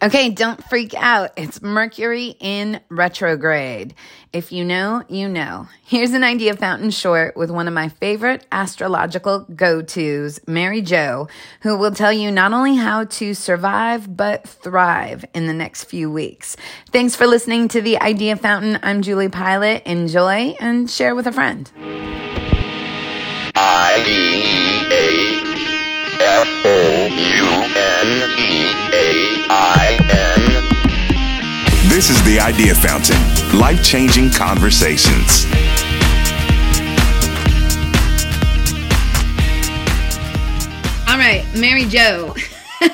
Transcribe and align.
Okay, 0.00 0.30
don't 0.30 0.62
freak 0.62 0.94
out. 0.94 1.32
It's 1.36 1.60
Mercury 1.60 2.36
in 2.38 2.80
retrograde. 2.88 3.94
If 4.32 4.52
you 4.52 4.64
know, 4.64 5.02
you 5.08 5.28
know. 5.28 5.66
Here's 5.82 6.12
an 6.12 6.22
idea 6.22 6.54
fountain 6.54 6.90
short 6.90 7.36
with 7.36 7.50
one 7.50 7.66
of 7.66 7.74
my 7.74 7.88
favorite 7.88 8.46
astrological 8.52 9.40
go 9.40 9.82
tos, 9.82 10.38
Mary 10.46 10.82
Jo, 10.82 11.26
who 11.62 11.76
will 11.76 11.90
tell 11.90 12.12
you 12.12 12.30
not 12.30 12.52
only 12.52 12.76
how 12.76 13.04
to 13.04 13.34
survive, 13.34 14.16
but 14.16 14.46
thrive 14.46 15.24
in 15.34 15.48
the 15.48 15.52
next 15.52 15.84
few 15.84 16.12
weeks. 16.12 16.56
Thanks 16.92 17.16
for 17.16 17.26
listening 17.26 17.66
to 17.68 17.80
the 17.80 18.00
Idea 18.00 18.36
Fountain. 18.36 18.78
I'm 18.84 19.02
Julie 19.02 19.28
Pilat. 19.28 19.82
Enjoy 19.82 20.54
and 20.60 20.88
share 20.88 21.16
with 21.16 21.26
a 21.26 21.32
friend. 21.32 21.68
D 26.28 26.34
E 26.34 26.36
A 26.36 26.40
F 26.40 26.48
O 26.64 27.06
U 27.06 27.46
N 27.64 28.30
E 28.38 28.66
A 28.92 29.46
I 29.48 29.96
N. 30.00 31.88
This 31.88 32.10
is 32.10 32.22
the 32.24 32.38
Idea 32.40 32.74
Fountain 32.74 33.16
life 33.58 33.82
changing 33.82 34.30
conversations. 34.30 35.46
All 41.08 41.16
right, 41.16 41.44
Mary 41.56 41.84
Jo. 41.86 42.34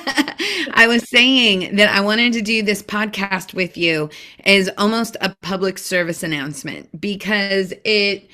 I 0.76 0.86
was 0.88 1.08
saying 1.08 1.76
that 1.76 1.88
I 1.88 2.00
wanted 2.00 2.32
to 2.34 2.42
do 2.42 2.62
this 2.62 2.82
podcast 2.82 3.52
with 3.52 3.76
you 3.76 4.10
as 4.44 4.70
almost 4.78 5.16
a 5.20 5.34
public 5.42 5.78
service 5.78 6.22
announcement 6.22 7.00
because 7.00 7.72
it 7.84 8.28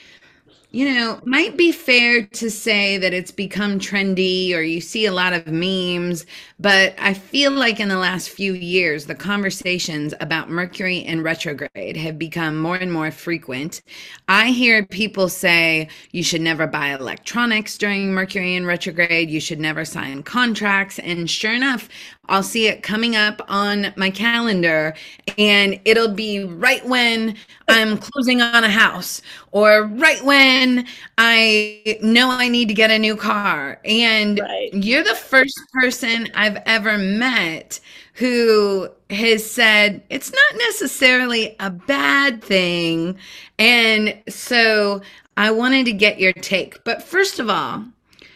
you 0.72 0.94
know, 0.94 1.18
might 1.24 1.56
be 1.56 1.72
fair 1.72 2.24
to 2.24 2.48
say 2.48 2.96
that 2.96 3.12
it's 3.12 3.32
become 3.32 3.80
trendy 3.80 4.54
or 4.54 4.60
you 4.60 4.80
see 4.80 5.04
a 5.04 5.12
lot 5.12 5.32
of 5.32 5.48
memes, 5.48 6.26
but 6.60 6.94
I 6.96 7.12
feel 7.12 7.50
like 7.50 7.80
in 7.80 7.88
the 7.88 7.98
last 7.98 8.30
few 8.30 8.52
years, 8.54 9.06
the 9.06 9.16
conversations 9.16 10.14
about 10.20 10.48
Mercury 10.48 10.98
in 10.98 11.22
retrograde 11.22 11.96
have 11.96 12.20
become 12.20 12.56
more 12.56 12.76
and 12.76 12.92
more 12.92 13.10
frequent. 13.10 13.82
I 14.28 14.50
hear 14.50 14.86
people 14.86 15.28
say 15.28 15.88
you 16.12 16.22
should 16.22 16.40
never 16.40 16.68
buy 16.68 16.94
electronics 16.94 17.76
during 17.76 18.12
Mercury 18.12 18.54
in 18.54 18.64
retrograde, 18.64 19.28
you 19.28 19.40
should 19.40 19.58
never 19.58 19.84
sign 19.84 20.22
contracts. 20.22 21.00
And 21.00 21.28
sure 21.28 21.52
enough, 21.52 21.88
I'll 22.30 22.44
see 22.44 22.68
it 22.68 22.82
coming 22.82 23.16
up 23.16 23.42
on 23.48 23.92
my 23.96 24.08
calendar 24.10 24.94
and 25.36 25.80
it'll 25.84 26.14
be 26.14 26.44
right 26.44 26.84
when 26.86 27.36
I'm 27.68 27.98
closing 27.98 28.40
on 28.40 28.64
a 28.64 28.70
house 28.70 29.20
or 29.50 29.84
right 29.84 30.24
when 30.24 30.86
I 31.18 31.98
know 32.02 32.30
I 32.30 32.48
need 32.48 32.68
to 32.68 32.74
get 32.74 32.90
a 32.90 32.98
new 32.98 33.16
car. 33.16 33.80
And 33.84 34.40
right. 34.40 34.72
you're 34.72 35.04
the 35.04 35.14
first 35.14 35.58
person 35.72 36.28
I've 36.34 36.62
ever 36.66 36.96
met 36.98 37.80
who 38.14 38.88
has 39.10 39.48
said 39.50 40.02
it's 40.08 40.32
not 40.32 40.58
necessarily 40.58 41.56
a 41.58 41.70
bad 41.70 42.42
thing. 42.42 43.18
And 43.58 44.16
so 44.28 45.02
I 45.36 45.50
wanted 45.50 45.86
to 45.86 45.92
get 45.92 46.20
your 46.20 46.32
take. 46.32 46.82
But 46.84 47.02
first 47.02 47.38
of 47.40 47.50
all, 47.50 47.84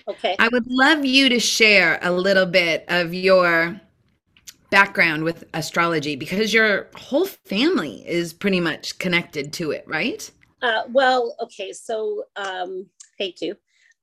Okay. 0.06 0.36
I 0.38 0.48
would 0.48 0.66
love 0.66 1.04
you 1.04 1.28
to 1.30 1.40
share 1.40 1.98
a 2.02 2.12
little 2.12 2.46
bit 2.46 2.84
of 2.88 3.14
your 3.14 3.80
background 4.74 5.22
with 5.22 5.44
astrology 5.54 6.16
because 6.16 6.52
your 6.52 6.88
whole 6.96 7.26
family 7.26 8.02
is 8.08 8.32
pretty 8.32 8.58
much 8.58 8.98
connected 8.98 9.52
to 9.52 9.70
it, 9.70 9.84
right? 9.86 10.28
Uh, 10.62 10.82
well, 10.88 11.36
okay. 11.40 11.72
So, 11.72 12.24
um, 12.34 12.86
thank 13.16 13.40
you. 13.40 13.54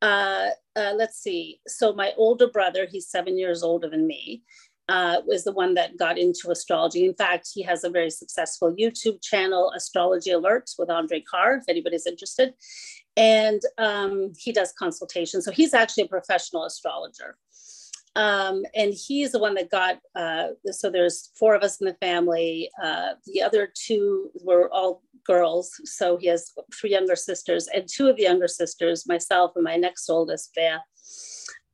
Uh, 0.01 0.51
uh, 0.77 0.93
let's 0.95 1.17
see. 1.17 1.59
So, 1.67 1.91
my 1.91 2.13
older 2.15 2.47
brother, 2.47 2.87
he's 2.89 3.09
seven 3.09 3.37
years 3.37 3.63
older 3.63 3.89
than 3.89 4.07
me, 4.07 4.43
uh, 4.87 5.17
was 5.25 5.43
the 5.43 5.51
one 5.51 5.73
that 5.73 5.97
got 5.97 6.17
into 6.17 6.51
astrology. 6.51 7.05
In 7.05 7.15
fact, 7.15 7.49
he 7.53 7.63
has 7.63 7.83
a 7.83 7.89
very 7.89 8.09
successful 8.09 8.73
YouTube 8.73 9.21
channel, 9.21 9.73
Astrology 9.75 10.29
Alerts 10.29 10.79
with 10.79 10.89
Andre 10.89 11.19
Kahr, 11.19 11.57
if 11.57 11.65
anybody's 11.67 12.07
interested. 12.07 12.53
And 13.17 13.61
um, 13.77 14.31
he 14.37 14.53
does 14.53 14.71
consultations. 14.79 15.43
So, 15.43 15.51
he's 15.51 15.73
actually 15.73 16.03
a 16.03 16.07
professional 16.07 16.63
astrologer 16.63 17.35
um, 18.15 18.63
and 18.75 18.93
he's 18.93 19.31
the 19.31 19.39
one 19.39 19.53
that 19.55 19.71
got 19.71 19.99
uh, 20.15 20.47
so 20.71 20.89
there's 20.89 21.31
four 21.37 21.55
of 21.55 21.63
us 21.63 21.79
in 21.79 21.87
the 21.87 21.93
family. 21.95 22.69
Uh, 22.81 23.13
the 23.25 23.41
other 23.41 23.71
two 23.73 24.29
were 24.43 24.69
all 24.73 25.01
girls 25.25 25.71
so 25.85 26.17
he 26.17 26.27
has 26.27 26.51
three 26.73 26.89
younger 26.89 27.15
sisters 27.15 27.67
and 27.73 27.87
two 27.87 28.09
of 28.09 28.17
the 28.17 28.23
younger 28.23 28.47
sisters 28.47 29.07
myself 29.07 29.51
and 29.55 29.63
my 29.63 29.75
next 29.75 30.09
oldest 30.09 30.51
Bea, 30.55 30.77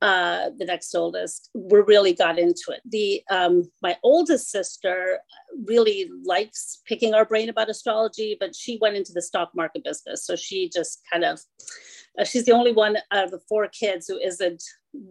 uh, 0.02 0.50
the 0.58 0.66
next 0.66 0.94
oldest 0.94 1.48
we 1.54 1.80
really 1.80 2.12
got 2.12 2.38
into 2.38 2.70
it. 2.70 2.82
The 2.84 3.22
um, 3.30 3.70
my 3.82 3.96
oldest 4.02 4.50
sister 4.50 5.18
really 5.64 6.10
likes 6.24 6.82
picking 6.86 7.14
our 7.14 7.24
brain 7.24 7.48
about 7.48 7.70
astrology 7.70 8.36
but 8.38 8.54
she 8.54 8.78
went 8.80 8.96
into 8.96 9.12
the 9.12 9.22
stock 9.22 9.50
market 9.56 9.82
business 9.82 10.24
so 10.24 10.36
she 10.36 10.70
just 10.72 11.00
kind 11.10 11.24
of 11.24 11.40
uh, 12.18 12.24
she's 12.24 12.44
the 12.44 12.52
only 12.52 12.72
one 12.72 12.96
out 13.10 13.24
of 13.24 13.30
the 13.30 13.40
four 13.48 13.66
kids 13.68 14.06
who 14.06 14.18
isn't 14.18 14.62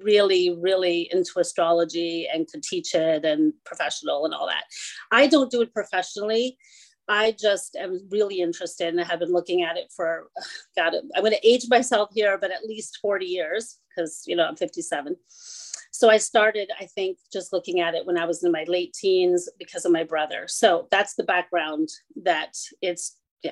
really, 0.02 0.58
really 0.60 1.10
into 1.12 1.40
astrology 1.40 2.28
and 2.32 2.48
could 2.48 2.64
teach 2.64 2.96
it 2.96 3.26
and 3.26 3.54
professional 3.66 4.26
and 4.26 4.34
all 4.34 4.48
that. 4.48 4.64
I 5.12 5.28
don't 5.28 5.52
do 5.52 5.62
it 5.62 5.74
professionally. 5.74 6.58
I 7.10 7.36
just 7.40 7.76
am 7.78 8.02
really 8.10 8.42
interested 8.42 8.90
and 8.90 9.00
have 9.00 9.20
been 9.20 9.32
looking 9.32 9.64
at 9.64 9.78
it 9.78 9.94
for, 9.96 10.28
God, 10.76 10.94
I'm 11.16 11.22
going 11.22 11.32
to 11.32 11.48
age 11.48 11.66
myself 11.70 12.10
here, 12.14 12.38
but 12.38 12.52
at 12.52 12.66
least 12.66 13.00
40 13.02 13.26
years 13.26 13.78
because, 13.90 14.24
you 14.28 14.36
know, 14.36 14.46
I'm 14.46 14.58
57. 14.58 15.16
So 15.92 16.10
I 16.10 16.18
started, 16.18 16.70
I 16.80 16.86
think, 16.86 17.18
just 17.32 17.54
looking 17.54 17.80
at 17.80 17.96
it 17.96 18.06
when 18.06 18.18
I 18.18 18.26
was 18.26 18.44
in 18.44 18.52
my 18.52 18.66
late 18.68 18.94
teens 18.94 19.50
because 19.58 19.86
of 19.86 19.92
my 19.92 20.04
brother. 20.04 20.46
So 20.48 20.88
that's 20.92 21.16
the 21.16 21.24
background 21.24 21.90
that 22.24 22.56
it's, 22.82 23.18
yeah, 23.42 23.52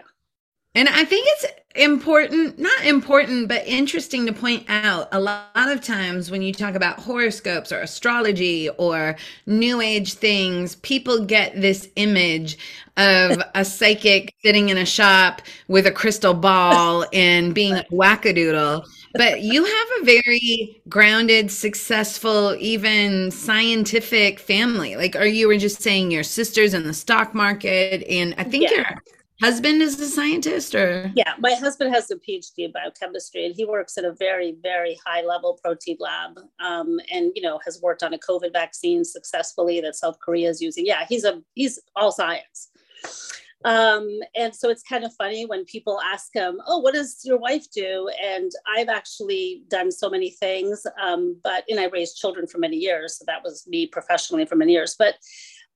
and 0.76 0.90
I 0.90 1.06
think 1.06 1.26
it's 1.28 1.46
important, 1.76 2.60
not 2.60 2.86
important, 2.86 3.48
but 3.48 3.66
interesting 3.66 4.26
to 4.26 4.34
point 4.34 4.66
out 4.70 5.08
a 5.14 5.20
lot 5.20 5.70
of 5.70 5.82
times 5.82 6.30
when 6.30 6.42
you 6.42 6.54
talk 6.54 6.76
about 6.76 7.00
horoscopes 7.00 7.72
or 7.72 7.80
astrology 7.80 8.70
or 8.78 9.16
new 9.46 9.82
age 9.82 10.14
things, 10.14 10.76
people 10.76 11.26
get 11.26 11.60
this 11.60 11.90
image 11.96 12.58
of 12.98 13.42
a 13.56 13.64
psychic 13.64 14.34
sitting 14.44 14.70
in 14.70 14.78
a 14.78 14.86
shop 14.86 15.42
with 15.70 15.88
a 15.88 15.92
crystal 15.92 16.34
ball 16.34 17.06
and 17.14 17.56
being 17.56 17.76
wackadoodle. 17.92 18.86
But 19.14 19.42
you 19.42 19.64
have 19.64 19.88
a 20.02 20.04
very 20.04 20.82
grounded, 20.90 21.50
successful, 21.50 22.54
even 22.60 23.32
scientific 23.32 24.40
family. 24.40 24.98
Like, 24.98 25.16
are 25.16 25.26
you 25.26 25.48
were 25.48 25.58
just 25.58 25.82
saying 25.82 26.12
your 26.12 26.24
sisters 26.24 26.74
in 26.74 26.84
the 26.84 26.94
stock 26.94 27.34
market, 27.34 28.04
and 28.10 28.36
I 28.38 28.44
think 28.44 28.64
yeah. 28.64 28.76
you're 28.76 28.86
husband 29.42 29.82
is 29.82 30.00
a 30.00 30.08
scientist 30.08 30.74
or? 30.76 31.12
Yeah 31.16 31.34
my 31.40 31.54
husband 31.54 31.94
has 31.94 32.10
a 32.12 32.16
phd 32.16 32.52
in 32.58 32.72
biochemistry 32.72 33.46
and 33.46 33.56
he 33.56 33.66
works 33.66 33.98
at 33.98 34.06
a 34.06 34.14
very 34.14 34.56
very 34.62 34.98
high 35.06 35.22
level 35.22 35.60
protein 35.62 35.98
lab 36.00 36.38
um, 36.60 37.00
and 37.12 37.32
you 37.36 37.42
know 37.42 37.60
has 37.66 37.82
worked 37.82 38.04
on 38.04 38.14
a 38.14 38.18
covid 38.18 38.54
vaccine 38.54 39.04
successfully 39.04 39.82
that 39.82 39.96
south 39.96 40.18
korea 40.20 40.50
is 40.50 40.62
using. 40.62 40.86
Yeah 40.86 41.06
he's 41.08 41.24
a 41.24 41.42
he's 41.54 41.80
all 41.96 42.12
science. 42.12 42.70
Um, 43.64 44.08
and 44.36 44.54
so 44.54 44.70
it's 44.70 44.84
kind 44.84 45.04
of 45.04 45.14
funny 45.16 45.46
when 45.48 45.66
people 45.66 46.00
ask 46.02 46.34
him 46.34 46.62
oh 46.68 46.80
what 46.80 46.94
does 46.94 47.22
your 47.24 47.38
wife 47.38 47.66
do? 47.72 48.10
And 48.24 48.52
i've 48.78 48.90
actually 48.90 49.64
done 49.70 49.92
so 49.92 50.10
many 50.10 50.30
things 50.30 50.86
um, 51.02 51.40
but 51.44 51.64
and 51.70 51.80
i 51.80 51.86
raised 51.86 52.18
children 52.18 52.48
for 52.48 52.60
many 52.60 52.78
years 52.78 53.18
so 53.18 53.26
that 53.28 53.44
was 53.44 53.66
me 53.68 53.88
professionally 53.88 54.46
for 54.46 54.56
many 54.56 54.74
years 54.74 54.96
but 54.98 55.16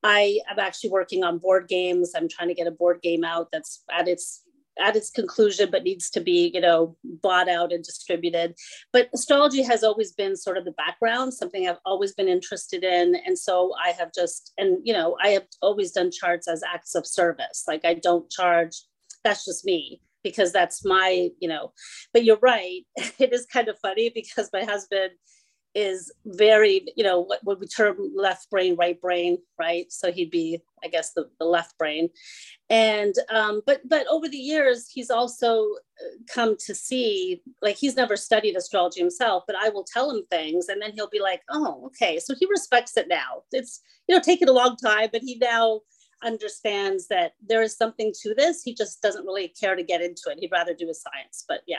I 0.04 0.40
am 0.50 0.60
actually 0.60 0.92
working 0.92 1.24
on 1.24 1.40
board 1.40 1.68
games. 1.68 2.14
I'm 2.16 2.30
trying 2.30 2.48
to 2.50 2.54
get 2.54 2.68
a 2.68 2.72
board 2.72 3.02
game 3.02 3.24
out 3.24 3.50
that's 3.52 3.84
at 3.92 4.08
its 4.08 4.44
at 4.80 4.96
its 4.96 5.10
conclusion, 5.10 5.70
but 5.72 5.84
needs 5.84 6.10
to 6.10 6.22
be, 6.22 6.52
you 6.54 6.62
know, 6.62 6.96
bought 7.04 7.50
out 7.50 7.72
and 7.72 7.84
distributed. 7.84 8.56
But 8.94 9.10
astrology 9.14 9.62
has 9.64 9.84
always 9.84 10.14
been 10.14 10.36
sort 10.36 10.58
of 10.58 10.66
the 10.66 10.72
background, 10.72 11.34
something 11.34 11.68
I've 11.68 11.80
always 11.86 12.14
been 12.14 12.28
interested 12.28 12.84
in. 12.84 13.16
And 13.26 13.38
so 13.38 13.74
I 13.84 13.90
have 13.92 14.12
just, 14.14 14.54
and, 14.58 14.78
you 14.84 14.94
know, 14.94 15.18
I 15.22 15.30
have 15.30 15.46
always 15.62 15.92
done 15.92 16.12
charts 16.12 16.48
as 16.48 16.64
acts 16.64 16.96
of 16.96 17.06
service. 17.06 17.64
Like 17.68 17.86
I 17.86 17.96
don't 17.96 18.30
charge, 18.30 18.84
that's 19.24 19.46
just 19.46 19.66
me 19.66 20.02
because 20.24 20.52
that's 20.52 20.86
my, 20.86 21.30
you 21.40 21.50
know, 21.50 21.74
but 22.14 22.24
you're 22.24 22.40
right. 22.42 22.86
It 23.20 23.34
is 23.34 23.46
kind 23.46 23.68
of 23.68 23.78
funny 23.80 24.12
because 24.14 24.50
my 24.54 24.64
husband, 24.64 25.12
is 25.76 26.12
very, 26.26 26.86
you 26.96 27.04
know, 27.04 27.20
what, 27.20 27.44
what 27.44 27.60
we 27.60 27.68
term 27.68 27.98
left 28.16 28.50
brain, 28.50 28.76
right 28.76 29.00
brain, 29.00 29.38
right? 29.60 29.92
So 29.92 30.12
he'd 30.12 30.32
be, 30.32 30.60
I 30.84 30.88
guess, 30.88 31.14
the, 31.14 31.30
the 31.40 31.46
left 31.46 31.78
brain. 31.78 32.10
And, 32.70 33.14
um, 33.30 33.62
but, 33.66 33.82
but 33.88 34.08
over 34.08 34.28
the 34.28 34.38
years, 34.38 34.90
he's 34.92 35.10
also 35.10 35.64
uh, 35.64 36.18
come 36.34 36.56
to 36.66 36.74
see, 36.74 37.42
like, 37.62 37.78
he's 37.78 37.96
never 37.96 38.16
studied 38.16 38.56
astrology 38.56 39.00
himself, 39.00 39.44
but 39.46 39.56
I 39.56 39.70
will 39.70 39.86
tell 39.86 40.10
him 40.10 40.24
things 40.30 40.70
and 40.70 40.82
then 40.82 40.94
he'll 40.94 41.10
be 41.10 41.22
like, 41.22 41.42
oh, 41.50 41.84
okay. 41.88 42.20
So 42.20 42.34
he 42.40 42.48
respects 42.50 42.98
it 42.98 43.08
now. 43.08 43.44
It's, 43.52 43.82
you 44.08 44.16
know, 44.16 44.22
taken 44.22 44.50
a 44.50 44.54
long 44.54 44.76
time, 44.76 45.10
but 45.12 45.22
he 45.22 45.36
now 45.36 45.82
understands 46.24 47.08
that 47.08 47.34
there 47.46 47.62
is 47.62 47.78
something 47.78 48.12
to 48.22 48.34
this. 48.34 48.64
He 48.64 48.74
just 48.74 49.02
doesn't 49.02 49.26
really 49.26 49.50
care 49.50 49.76
to 49.76 49.84
get 49.84 50.02
into 50.02 50.24
it. 50.28 50.40
He'd 50.40 50.52
rather 50.52 50.74
do 50.74 50.88
his 50.88 51.02
science, 51.02 51.46
but 51.48 51.62
yeah. 51.68 51.78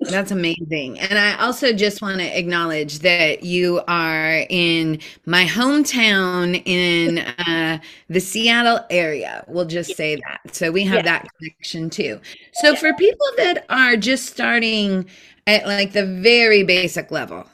That's 0.00 0.30
amazing. 0.30 0.98
And 1.00 1.18
I 1.18 1.36
also 1.42 1.72
just 1.72 2.02
want 2.02 2.18
to 2.18 2.38
acknowledge 2.38 2.98
that 3.00 3.44
you 3.44 3.80
are 3.88 4.44
in 4.50 5.00
my 5.24 5.44
hometown 5.44 6.62
in 6.66 7.18
uh, 7.18 7.78
the 8.08 8.20
Seattle 8.20 8.80
area. 8.90 9.44
We'll 9.48 9.64
just 9.64 9.96
say 9.96 10.16
that. 10.16 10.54
So 10.54 10.70
we 10.70 10.84
have 10.84 11.04
yeah. 11.04 11.20
that 11.20 11.28
connection 11.38 11.88
too. 11.88 12.20
So 12.54 12.70
yeah. 12.70 12.78
for 12.78 12.92
people 12.94 13.26
that 13.38 13.64
are 13.70 13.96
just 13.96 14.26
starting 14.26 15.06
at 15.46 15.66
like 15.66 15.92
the 15.92 16.06
very 16.06 16.62
basic 16.62 17.10
level, 17.10 17.46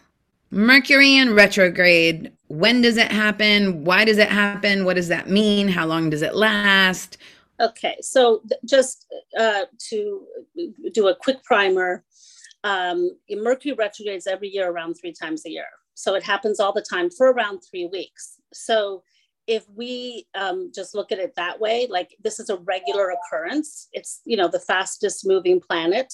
Mercury 0.50 1.16
in 1.16 1.34
retrograde, 1.34 2.30
when 2.48 2.82
does 2.82 2.98
it 2.98 3.10
happen? 3.10 3.84
Why 3.84 4.04
does 4.04 4.18
it 4.18 4.28
happen? 4.28 4.84
What 4.84 4.96
does 4.96 5.08
that 5.08 5.30
mean? 5.30 5.68
How 5.68 5.86
long 5.86 6.10
does 6.10 6.20
it 6.20 6.34
last? 6.34 7.16
Okay, 7.58 7.96
so 8.00 8.42
just 8.64 9.06
uh, 9.38 9.62
to 9.90 10.26
do 10.92 11.08
a 11.08 11.14
quick 11.14 11.42
primer, 11.44 12.02
um, 12.64 13.10
Mercury 13.30 13.74
retrogrades 13.74 14.26
every 14.26 14.48
year 14.48 14.70
around 14.70 14.94
three 14.94 15.12
times 15.12 15.44
a 15.46 15.50
year. 15.50 15.66
So 15.94 16.14
it 16.14 16.22
happens 16.22 16.60
all 16.60 16.72
the 16.72 16.84
time 16.88 17.10
for 17.10 17.32
around 17.32 17.60
three 17.60 17.86
weeks. 17.86 18.40
So 18.52 19.02
if 19.46 19.64
we 19.74 20.26
um, 20.34 20.70
just 20.74 20.94
look 20.94 21.12
at 21.12 21.18
it 21.18 21.34
that 21.36 21.60
way, 21.60 21.86
like 21.90 22.16
this 22.22 22.38
is 22.38 22.48
a 22.48 22.56
regular 22.58 23.10
occurrence, 23.10 23.88
it's, 23.92 24.20
you 24.24 24.36
know, 24.36 24.48
the 24.48 24.60
fastest 24.60 25.26
moving 25.26 25.60
planet 25.60 26.12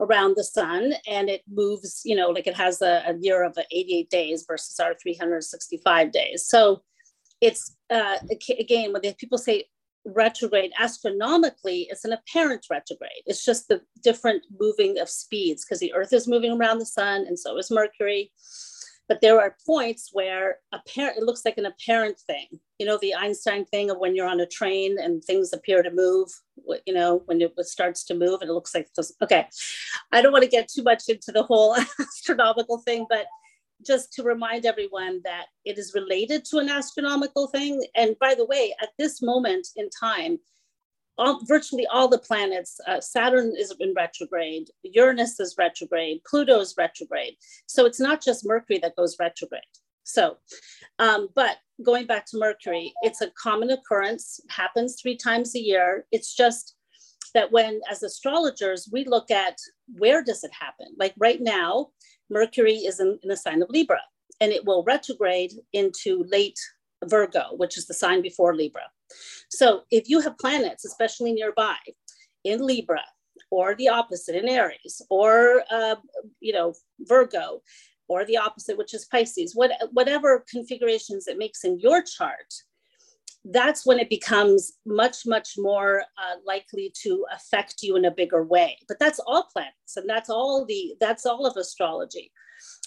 around 0.00 0.34
the 0.36 0.44
sun 0.44 0.94
and 1.08 1.30
it 1.30 1.42
moves, 1.48 2.02
you 2.04 2.16
know, 2.16 2.30
like 2.30 2.46
it 2.46 2.56
has 2.56 2.82
a, 2.82 3.02
a 3.06 3.14
year 3.20 3.44
of 3.44 3.56
88 3.70 4.10
days 4.10 4.44
versus 4.46 4.80
our 4.80 4.94
365 5.00 6.10
days. 6.10 6.46
So 6.46 6.82
it's, 7.40 7.76
uh, 7.90 8.16
again, 8.58 8.92
when 8.92 9.02
people 9.14 9.38
say 9.38 9.64
retrograde 10.04 10.72
astronomically 10.78 11.86
it's 11.90 12.04
an 12.04 12.12
apparent 12.12 12.66
retrograde. 12.70 13.22
It's 13.26 13.44
just 13.44 13.68
the 13.68 13.82
different 14.02 14.42
moving 14.58 14.98
of 14.98 15.08
speeds 15.08 15.64
because 15.64 15.80
the 15.80 15.92
earth 15.94 16.12
is 16.12 16.28
moving 16.28 16.52
around 16.52 16.78
the 16.78 16.86
sun 16.86 17.26
and 17.26 17.38
so 17.38 17.56
is 17.58 17.70
mercury. 17.70 18.32
But 19.08 19.20
there 19.20 19.40
are 19.40 19.56
points 19.66 20.10
where 20.12 20.58
apparent 20.72 21.18
it 21.18 21.24
looks 21.24 21.44
like 21.44 21.58
an 21.58 21.66
apparent 21.66 22.18
thing. 22.20 22.46
You 22.78 22.86
know 22.86 22.98
the 23.00 23.14
einstein 23.14 23.64
thing 23.66 23.90
of 23.90 23.98
when 23.98 24.14
you're 24.16 24.28
on 24.28 24.40
a 24.40 24.46
train 24.46 24.98
and 24.98 25.22
things 25.22 25.52
appear 25.52 25.82
to 25.82 25.90
move 25.90 26.28
you 26.86 26.94
know 26.94 27.22
when 27.26 27.40
it 27.40 27.52
starts 27.60 28.04
to 28.04 28.14
move 28.14 28.40
and 28.40 28.50
it 28.50 28.54
looks 28.54 28.74
like 28.74 28.88
okay. 29.22 29.46
I 30.12 30.22
don't 30.22 30.32
want 30.32 30.44
to 30.44 30.50
get 30.50 30.68
too 30.68 30.82
much 30.82 31.04
into 31.08 31.32
the 31.32 31.42
whole 31.42 31.76
astronomical 32.00 32.78
thing 32.78 33.06
but 33.08 33.26
just 33.86 34.12
to 34.14 34.22
remind 34.22 34.66
everyone 34.66 35.20
that 35.24 35.46
it 35.64 35.78
is 35.78 35.94
related 35.94 36.44
to 36.46 36.58
an 36.58 36.68
astronomical 36.68 37.46
thing. 37.48 37.84
And 37.94 38.16
by 38.20 38.34
the 38.34 38.46
way, 38.46 38.74
at 38.82 38.90
this 38.98 39.22
moment 39.22 39.68
in 39.76 39.88
time, 39.90 40.38
all, 41.18 41.40
virtually 41.44 41.86
all 41.86 42.08
the 42.08 42.18
planets, 42.18 42.80
uh, 42.86 43.00
Saturn 43.00 43.52
is 43.56 43.74
in 43.80 43.92
retrograde, 43.94 44.70
Uranus 44.82 45.38
is 45.40 45.56
retrograde, 45.58 46.22
Pluto 46.28 46.60
is 46.60 46.74
retrograde. 46.78 47.34
So 47.66 47.86
it's 47.86 48.00
not 48.00 48.22
just 48.22 48.46
Mercury 48.46 48.78
that 48.78 48.96
goes 48.96 49.16
retrograde. 49.20 49.62
So, 50.04 50.38
um, 50.98 51.28
but 51.34 51.58
going 51.84 52.06
back 52.06 52.26
to 52.26 52.38
Mercury, 52.38 52.92
it's 53.02 53.20
a 53.20 53.30
common 53.30 53.70
occurrence, 53.70 54.40
happens 54.48 55.00
three 55.00 55.16
times 55.16 55.54
a 55.54 55.60
year. 55.60 56.06
It's 56.10 56.34
just 56.34 56.74
that 57.34 57.52
when, 57.52 57.80
as 57.90 58.02
astrologers, 58.02 58.88
we 58.92 59.04
look 59.04 59.30
at 59.30 59.56
where 59.94 60.22
does 60.22 60.44
it 60.44 60.52
happen? 60.58 60.86
Like 60.98 61.14
right 61.18 61.40
now, 61.40 61.88
Mercury 62.30 62.76
is 62.76 63.00
in, 63.00 63.18
in 63.22 63.28
the 63.28 63.36
sign 63.36 63.62
of 63.62 63.70
Libra, 63.70 64.00
and 64.40 64.52
it 64.52 64.64
will 64.64 64.84
retrograde 64.84 65.52
into 65.72 66.24
late 66.24 66.58
Virgo, 67.04 67.54
which 67.56 67.76
is 67.76 67.86
the 67.86 67.94
sign 67.94 68.22
before 68.22 68.54
Libra. 68.54 68.82
So 69.50 69.82
if 69.90 70.08
you 70.08 70.20
have 70.20 70.38
planets, 70.38 70.84
especially 70.84 71.32
nearby 71.32 71.76
in 72.44 72.64
Libra, 72.66 73.02
or 73.50 73.74
the 73.74 73.88
opposite 73.88 74.34
in 74.34 74.48
Aries, 74.48 75.02
or 75.10 75.62
uh, 75.70 75.96
you 76.40 76.52
know 76.52 76.74
Virgo, 77.00 77.62
or 78.08 78.24
the 78.24 78.36
opposite, 78.36 78.76
which 78.76 78.94
is 78.94 79.04
Pisces, 79.06 79.54
what, 79.54 79.70
whatever 79.92 80.44
configurations 80.50 81.26
it 81.26 81.38
makes 81.38 81.64
in 81.64 81.78
your 81.78 82.02
chart, 82.02 82.52
that's 83.44 83.84
when 83.84 83.98
it 83.98 84.08
becomes 84.08 84.74
much, 84.86 85.26
much 85.26 85.54
more 85.58 86.02
uh, 86.16 86.36
likely 86.46 86.92
to 87.02 87.24
affect 87.34 87.82
you 87.82 87.96
in 87.96 88.04
a 88.04 88.10
bigger 88.10 88.44
way. 88.44 88.78
But 88.86 88.98
that's 89.00 89.18
all 89.20 89.48
planets, 89.52 89.96
and 89.96 90.08
that's 90.08 90.30
all 90.30 90.64
the 90.64 90.94
that's 91.00 91.26
all 91.26 91.46
of 91.46 91.56
astrology. 91.56 92.30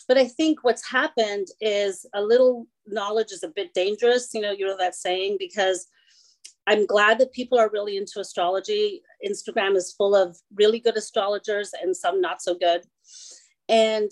But 0.07 0.17
I 0.17 0.25
think 0.25 0.63
what's 0.63 0.89
happened 0.89 1.47
is 1.59 2.05
a 2.13 2.21
little 2.21 2.67
knowledge 2.87 3.31
is 3.31 3.43
a 3.43 3.49
bit 3.49 3.73
dangerous. 3.73 4.29
You 4.33 4.41
know, 4.41 4.51
you 4.51 4.65
know 4.65 4.77
that 4.77 4.95
saying 4.95 5.37
because 5.39 5.87
I'm 6.67 6.85
glad 6.85 7.19
that 7.19 7.33
people 7.33 7.59
are 7.59 7.69
really 7.71 7.97
into 7.97 8.19
astrology. 8.19 9.01
Instagram 9.27 9.75
is 9.75 9.93
full 9.93 10.15
of 10.15 10.37
really 10.55 10.79
good 10.79 10.97
astrologers 10.97 11.71
and 11.81 11.95
some 11.95 12.21
not 12.21 12.41
so 12.41 12.55
good. 12.55 12.81
And 13.67 14.11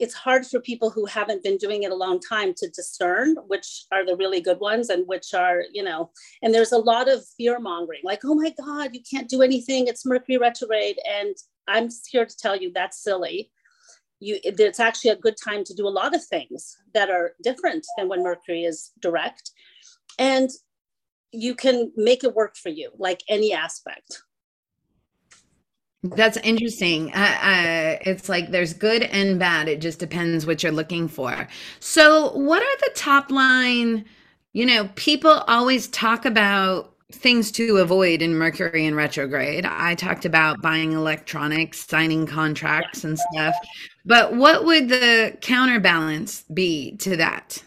it's 0.00 0.14
hard 0.14 0.46
for 0.46 0.58
people 0.60 0.88
who 0.88 1.04
haven't 1.04 1.44
been 1.44 1.58
doing 1.58 1.82
it 1.82 1.92
a 1.92 1.94
long 1.94 2.18
time 2.18 2.54
to 2.54 2.68
discern 2.70 3.36
which 3.46 3.84
are 3.92 4.04
the 4.04 4.16
really 4.16 4.40
good 4.40 4.58
ones 4.58 4.88
and 4.88 5.06
which 5.06 5.34
are 5.34 5.62
you 5.72 5.82
know 5.82 6.10
and 6.42 6.52
there's 6.52 6.72
a 6.72 6.78
lot 6.78 7.08
of 7.08 7.22
fear 7.36 7.60
mongering 7.60 8.00
like 8.02 8.20
oh 8.24 8.34
my 8.34 8.52
god 8.58 8.90
you 8.94 9.02
can't 9.08 9.28
do 9.28 9.42
anything 9.42 9.86
it's 9.86 10.06
mercury 10.06 10.38
retrograde 10.38 10.98
and 11.08 11.36
i'm 11.68 11.88
here 12.10 12.26
to 12.26 12.36
tell 12.36 12.56
you 12.56 12.72
that's 12.74 13.02
silly. 13.02 13.50
You 14.22 14.38
it's 14.42 14.80
actually 14.80 15.12
a 15.12 15.16
good 15.16 15.36
time 15.42 15.64
to 15.64 15.74
do 15.74 15.88
a 15.88 15.96
lot 16.00 16.14
of 16.14 16.22
things 16.24 16.76
that 16.92 17.08
are 17.08 17.32
different 17.42 17.86
than 17.96 18.08
when 18.08 18.22
mercury 18.22 18.64
is 18.64 18.90
direct 19.00 19.52
and 20.18 20.50
you 21.32 21.54
can 21.54 21.92
make 21.96 22.24
it 22.24 22.34
work 22.34 22.56
for 22.56 22.68
you 22.68 22.90
like 22.98 23.22
any 23.28 23.54
aspect 23.54 24.22
that's 26.02 26.38
interesting. 26.38 27.12
Uh, 27.12 27.18
uh, 27.18 27.98
it's 28.02 28.28
like 28.28 28.50
there's 28.50 28.72
good 28.72 29.02
and 29.02 29.38
bad. 29.38 29.68
It 29.68 29.80
just 29.80 29.98
depends 29.98 30.46
what 30.46 30.62
you're 30.62 30.72
looking 30.72 31.08
for. 31.08 31.46
So, 31.78 32.32
what 32.32 32.62
are 32.62 32.76
the 32.78 32.92
top 32.94 33.30
line? 33.30 34.04
You 34.52 34.66
know, 34.66 34.88
people 34.94 35.30
always 35.46 35.88
talk 35.88 36.24
about 36.24 36.94
things 37.12 37.50
to 37.52 37.78
avoid 37.78 38.22
in 38.22 38.34
Mercury 38.34 38.86
in 38.86 38.94
retrograde. 38.94 39.66
I 39.66 39.94
talked 39.94 40.24
about 40.24 40.62
buying 40.62 40.92
electronics, 40.92 41.86
signing 41.86 42.26
contracts, 42.26 43.04
and 43.04 43.18
stuff. 43.18 43.54
But 44.06 44.34
what 44.34 44.64
would 44.64 44.88
the 44.88 45.36
counterbalance 45.40 46.44
be 46.54 46.96
to 46.98 47.16
that? 47.16 47.62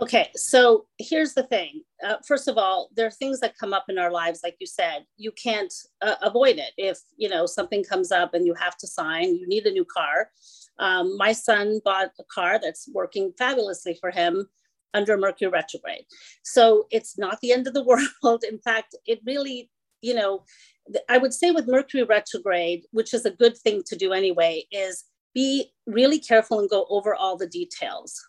Okay, 0.00 0.30
so 0.34 0.86
here's 0.98 1.34
the 1.34 1.44
thing. 1.44 1.82
Uh, 2.04 2.16
first 2.26 2.48
of 2.48 2.58
all, 2.58 2.90
there 2.94 3.06
are 3.06 3.10
things 3.10 3.40
that 3.40 3.56
come 3.56 3.72
up 3.72 3.86
in 3.88 3.98
our 3.98 4.10
lives, 4.10 4.40
like 4.44 4.56
you 4.60 4.66
said, 4.66 5.06
you 5.16 5.32
can't 5.32 5.72
uh, 6.02 6.16
avoid 6.22 6.58
it. 6.58 6.72
If 6.76 6.98
you 7.16 7.28
know 7.28 7.46
something 7.46 7.82
comes 7.82 8.12
up 8.12 8.34
and 8.34 8.46
you 8.46 8.54
have 8.54 8.76
to 8.78 8.86
sign, 8.86 9.36
you 9.36 9.48
need 9.48 9.66
a 9.66 9.72
new 9.72 9.84
car. 9.84 10.30
Um, 10.78 11.16
my 11.16 11.32
son 11.32 11.80
bought 11.84 12.10
a 12.20 12.24
car 12.24 12.58
that's 12.62 12.88
working 12.92 13.32
fabulously 13.38 13.96
for 14.00 14.10
him 14.10 14.46
under 14.92 15.16
Mercury 15.16 15.50
retrograde. 15.50 16.04
So 16.42 16.86
it's 16.90 17.18
not 17.18 17.40
the 17.40 17.52
end 17.52 17.66
of 17.66 17.74
the 17.74 17.84
world. 18.22 18.44
In 18.48 18.58
fact, 18.58 18.94
it 19.06 19.20
really, 19.24 19.70
you 20.02 20.14
know, 20.14 20.44
I 21.08 21.16
would 21.16 21.32
say 21.32 21.52
with 21.52 21.66
Mercury 21.66 22.02
retrograde, 22.02 22.84
which 22.90 23.14
is 23.14 23.24
a 23.24 23.30
good 23.30 23.56
thing 23.56 23.82
to 23.86 23.96
do 23.96 24.12
anyway, 24.12 24.64
is 24.70 25.04
be 25.34 25.72
really 25.86 26.18
careful 26.18 26.60
and 26.60 26.68
go 26.68 26.86
over 26.90 27.14
all 27.14 27.36
the 27.36 27.48
details 27.48 28.20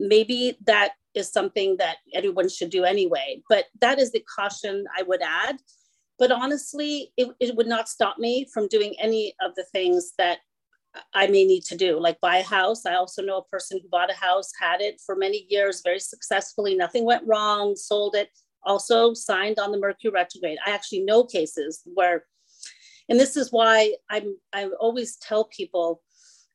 maybe 0.00 0.56
that 0.64 0.92
is 1.14 1.32
something 1.32 1.76
that 1.78 1.96
everyone 2.14 2.48
should 2.48 2.70
do 2.70 2.84
anyway. 2.84 3.42
But 3.48 3.66
that 3.80 3.98
is 3.98 4.12
the 4.12 4.24
caution 4.36 4.84
I 4.96 5.02
would 5.02 5.22
add. 5.22 5.56
But 6.18 6.32
honestly, 6.32 7.12
it, 7.16 7.28
it 7.40 7.56
would 7.56 7.66
not 7.66 7.88
stop 7.88 8.18
me 8.18 8.46
from 8.52 8.68
doing 8.68 8.94
any 8.98 9.34
of 9.40 9.54
the 9.54 9.64
things 9.72 10.12
that 10.18 10.38
I 11.14 11.26
may 11.26 11.44
need 11.44 11.64
to 11.64 11.76
do, 11.76 12.00
like 12.00 12.20
buy 12.20 12.38
a 12.38 12.42
house. 12.42 12.86
I 12.86 12.94
also 12.94 13.22
know 13.22 13.38
a 13.38 13.44
person 13.44 13.78
who 13.80 13.88
bought 13.88 14.10
a 14.10 14.14
house, 14.14 14.50
had 14.60 14.80
it 14.80 15.00
for 15.04 15.14
many 15.14 15.46
years 15.48 15.82
very 15.84 16.00
successfully, 16.00 16.74
nothing 16.74 17.04
went 17.04 17.26
wrong, 17.26 17.76
sold 17.76 18.14
it, 18.14 18.30
also 18.64 19.14
signed 19.14 19.58
on 19.58 19.70
the 19.70 19.78
Mercury 19.78 20.10
retrograde. 20.10 20.58
I 20.66 20.70
actually 20.70 21.00
know 21.00 21.24
cases 21.24 21.82
where, 21.84 22.24
and 23.08 23.18
this 23.20 23.36
is 23.36 23.52
why 23.52 23.94
I'm 24.10 24.36
I 24.52 24.66
always 24.80 25.16
tell 25.16 25.44
people 25.44 26.02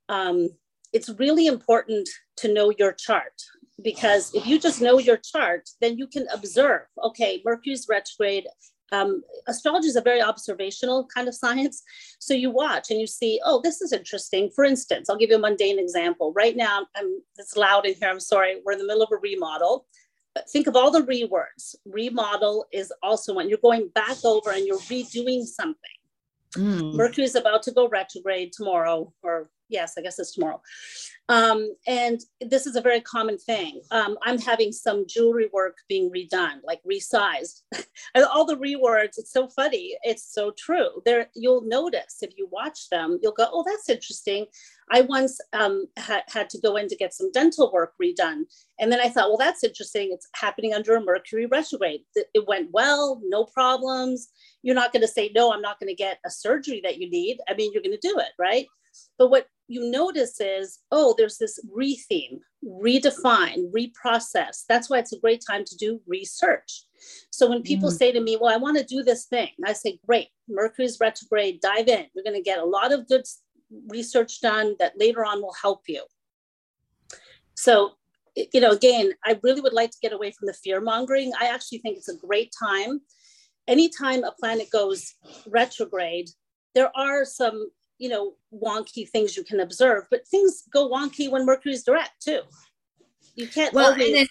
um, 0.09 0.49
it's 0.91 1.09
really 1.09 1.47
important 1.47 2.07
to 2.37 2.53
know 2.53 2.71
your 2.77 2.91
chart 2.93 3.33
because 3.81 4.33
if 4.33 4.45
you 4.45 4.59
just 4.59 4.81
know 4.81 4.99
your 4.99 5.17
chart, 5.17 5.69
then 5.81 5.97
you 5.97 6.07
can 6.07 6.27
observe, 6.33 6.81
okay, 7.03 7.41
Mercury's 7.43 7.87
retrograde. 7.89 8.45
Um, 8.91 9.23
astrology 9.47 9.87
is 9.87 9.95
a 9.95 10.01
very 10.01 10.21
observational 10.21 11.07
kind 11.13 11.27
of 11.27 11.35
science. 11.43 11.81
So 12.19 12.33
you 12.33 12.51
watch 12.51 12.91
and 12.91 12.99
you 12.99 13.07
see, 13.07 13.39
oh, 13.43 13.61
this 13.63 13.81
is 13.81 13.91
interesting. 13.91 14.51
For 14.55 14.63
instance, 14.63 15.09
I'll 15.09 15.17
give 15.17 15.29
you 15.29 15.37
a 15.37 15.39
mundane 15.39 15.79
example. 15.79 16.31
Right 16.35 16.55
now, 16.55 16.85
I'm, 16.95 17.21
it's 17.37 17.57
loud 17.57 17.85
in 17.85 17.95
here. 17.95 18.09
I'm 18.09 18.19
sorry. 18.19 18.61
We're 18.63 18.73
in 18.73 18.79
the 18.79 18.85
middle 18.85 19.03
of 19.03 19.09
a 19.11 19.17
remodel. 19.17 19.87
But 20.35 20.49
think 20.49 20.67
of 20.67 20.75
all 20.75 20.89
the 20.89 21.03
re 21.03 21.25
words. 21.25 21.75
Remodel 21.85 22.65
is 22.71 22.91
also 23.03 23.33
when 23.33 23.49
you're 23.49 23.59
going 23.59 23.89
back 23.93 24.17
over 24.25 24.51
and 24.51 24.65
you're 24.65 24.79
redoing 24.79 25.45
something. 25.45 25.77
Mm. 26.55 26.95
Mercury 26.95 27.25
is 27.25 27.35
about 27.35 27.63
to 27.63 27.71
go 27.71 27.87
retrograde 27.87 28.51
tomorrow 28.53 29.13
or 29.21 29.49
Yes, 29.73 29.95
I 29.97 30.01
guess 30.01 30.19
it's 30.19 30.33
tomorrow. 30.33 30.61
Um, 31.29 31.73
and 31.87 32.19
this 32.41 32.67
is 32.67 32.75
a 32.75 32.81
very 32.81 33.01
common 33.01 33.37
thing. 33.37 33.81
Um, 33.91 34.17
I'm 34.23 34.37
having 34.37 34.71
some 34.71 35.05
jewelry 35.07 35.49
work 35.51 35.77
being 35.89 36.11
redone, 36.11 36.59
like 36.63 36.81
resized. 36.83 37.61
all 38.15 38.45
the 38.45 38.57
rewords, 38.57 39.17
it's 39.17 39.31
so 39.31 39.47
funny. 39.47 39.97
It's 40.03 40.33
so 40.33 40.53
true. 40.57 41.01
There, 41.05 41.27
you'll 41.33 41.63
notice 41.63 42.17
if 42.21 42.33
you 42.37 42.47
watch 42.51 42.89
them, 42.89 43.19
you'll 43.23 43.31
go, 43.33 43.47
oh, 43.51 43.63
that's 43.65 43.89
interesting. 43.89 44.45
I 44.91 45.01
once 45.01 45.39
um, 45.53 45.85
ha- 45.97 46.23
had 46.27 46.49
to 46.51 46.59
go 46.59 46.75
in 46.75 46.87
to 46.89 46.95
get 46.95 47.13
some 47.13 47.31
dental 47.31 47.71
work 47.71 47.93
redone. 48.01 48.43
And 48.79 48.91
then 48.91 48.99
I 48.99 49.09
thought, 49.09 49.29
well, 49.29 49.37
that's 49.37 49.63
interesting. 49.63 50.09
It's 50.11 50.27
happening 50.35 50.73
under 50.73 50.95
a 50.95 51.01
Mercury 51.01 51.47
retrograde. 51.47 52.01
It 52.15 52.47
went 52.47 52.69
well, 52.73 53.21
no 53.23 53.45
problems. 53.45 54.27
You're 54.61 54.75
not 54.75 54.91
going 54.91 55.01
to 55.01 55.07
say, 55.07 55.31
no, 55.33 55.53
I'm 55.53 55.61
not 55.61 55.79
going 55.79 55.89
to 55.89 55.95
get 55.95 56.19
a 56.25 56.29
surgery 56.29 56.81
that 56.83 56.97
you 56.97 57.09
need. 57.09 57.37
I 57.47 57.53
mean, 57.55 57.71
you're 57.73 57.81
going 57.81 57.97
to 57.97 58.07
do 58.07 58.19
it, 58.19 58.31
right? 58.37 58.67
But 59.17 59.29
what 59.29 59.47
you 59.67 59.89
notice 59.89 60.39
is, 60.39 60.79
oh, 60.91 61.15
there's 61.17 61.37
this 61.37 61.59
retheme, 61.75 62.39
redefine, 62.65 63.71
reprocess. 63.71 64.63
That's 64.67 64.89
why 64.89 64.99
it's 64.99 65.13
a 65.13 65.19
great 65.19 65.43
time 65.45 65.63
to 65.65 65.77
do 65.77 66.01
research. 66.05 66.83
So 67.31 67.49
when 67.49 67.63
people 67.63 67.89
mm 67.89 67.97
say 67.97 68.11
to 68.11 68.21
me, 68.21 68.37
well, 68.39 68.53
I 68.53 68.57
want 68.57 68.77
to 68.77 68.83
do 68.83 69.03
this 69.03 69.25
thing, 69.25 69.49
I 69.65 69.73
say, 69.73 69.99
great, 70.05 70.29
Mercury's 70.47 70.99
retrograde, 70.99 71.61
dive 71.61 71.87
in. 71.87 72.05
You're 72.13 72.23
going 72.23 72.35
to 72.35 72.41
get 72.41 72.59
a 72.59 72.65
lot 72.65 72.91
of 72.91 73.07
good 73.07 73.25
research 73.87 74.41
done 74.41 74.75
that 74.79 74.93
later 74.97 75.25
on 75.25 75.41
will 75.41 75.55
help 75.61 75.83
you. 75.87 76.03
So, 77.55 77.93
you 78.35 78.59
know, 78.59 78.71
again, 78.71 79.11
I 79.23 79.39
really 79.43 79.61
would 79.61 79.73
like 79.73 79.91
to 79.91 79.97
get 80.01 80.13
away 80.13 80.31
from 80.31 80.47
the 80.47 80.53
fear 80.53 80.81
mongering. 80.81 81.33
I 81.39 81.47
actually 81.47 81.79
think 81.79 81.97
it's 81.97 82.09
a 82.09 82.17
great 82.17 82.53
time. 82.57 83.01
Anytime 83.67 84.23
a 84.23 84.31
planet 84.31 84.69
goes 84.71 85.13
retrograde, 85.47 86.29
there 86.75 86.91
are 86.95 87.25
some, 87.25 87.69
you 88.03 88.09
know, 88.09 88.33
wonky 88.53 89.07
things 89.07 89.37
you 89.37 89.45
can 89.45 89.61
observe, 89.61 90.03
but 90.11 90.27
things 90.27 90.63
go 90.69 90.89
wonky 90.89 91.31
when 91.31 91.45
Mercury's 91.45 91.83
direct 91.83 92.21
too. 92.21 92.41
You 93.35 93.47
can't 93.47 93.73
well, 93.73 93.93
and 93.93 94.01
then, 94.01 94.27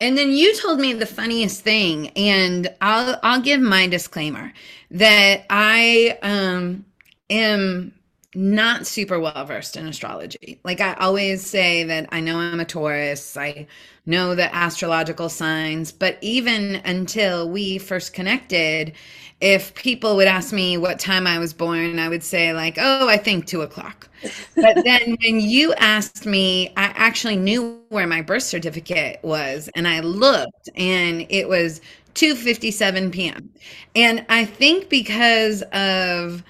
and 0.00 0.16
then 0.16 0.30
you 0.30 0.54
told 0.54 0.78
me 0.78 0.92
the 0.92 1.04
funniest 1.04 1.62
thing, 1.62 2.10
and 2.10 2.72
I'll 2.80 3.18
I'll 3.24 3.40
give 3.40 3.60
my 3.60 3.88
disclaimer 3.88 4.52
that 4.92 5.46
I 5.50 6.16
um 6.22 6.84
am 7.28 7.92
not 8.36 8.86
super 8.86 9.18
well 9.18 9.44
versed 9.46 9.76
in 9.76 9.86
astrology. 9.86 10.60
Like 10.62 10.80
I 10.80 10.92
always 10.94 11.44
say 11.44 11.84
that 11.84 12.08
I 12.12 12.20
know 12.20 12.38
I'm 12.38 12.60
a 12.60 12.66
Taurus, 12.66 13.36
I 13.36 13.66
know 14.04 14.34
the 14.34 14.54
astrological 14.54 15.30
signs, 15.30 15.90
but 15.90 16.18
even 16.20 16.76
until 16.84 17.48
we 17.48 17.78
first 17.78 18.12
connected, 18.12 18.92
if 19.40 19.74
people 19.74 20.16
would 20.16 20.28
ask 20.28 20.52
me 20.52 20.76
what 20.76 20.98
time 20.98 21.26
I 21.26 21.38
was 21.38 21.52
born, 21.52 21.98
I 21.98 22.08
would 22.08 22.22
say, 22.22 22.52
like, 22.52 22.76
oh, 22.78 23.08
I 23.08 23.16
think 23.16 23.46
two 23.46 23.62
o'clock. 23.62 24.08
but 24.54 24.84
then 24.84 25.16
when 25.22 25.40
you 25.40 25.72
asked 25.74 26.26
me, 26.26 26.68
I 26.76 26.92
actually 26.94 27.36
knew 27.36 27.82
where 27.88 28.06
my 28.06 28.22
birth 28.22 28.44
certificate 28.44 29.18
was, 29.22 29.68
and 29.74 29.88
I 29.88 30.00
looked, 30.00 30.68
and 30.74 31.26
it 31.28 31.48
was 31.48 31.80
2:57 32.14 33.12
p.m. 33.12 33.50
And 33.94 34.24
I 34.28 34.44
think 34.44 34.88
because 34.88 35.62
of 35.72 36.42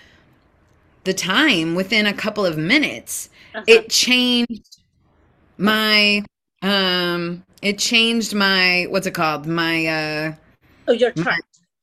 the 1.06 1.14
time 1.14 1.75
within 1.75 2.04
a 2.04 2.12
couple 2.12 2.44
of 2.44 2.58
minutes 2.58 3.30
uh-huh. 3.54 3.64
it 3.66 3.88
changed 3.88 4.80
my 5.56 6.22
um 6.62 7.44
it 7.62 7.78
changed 7.78 8.34
my 8.34 8.86
what's 8.90 9.06
it 9.06 9.14
called 9.14 9.46
my 9.46 9.86
uh 9.86 10.34
oh 10.88 10.92
your 10.92 11.12
chart 11.12 11.26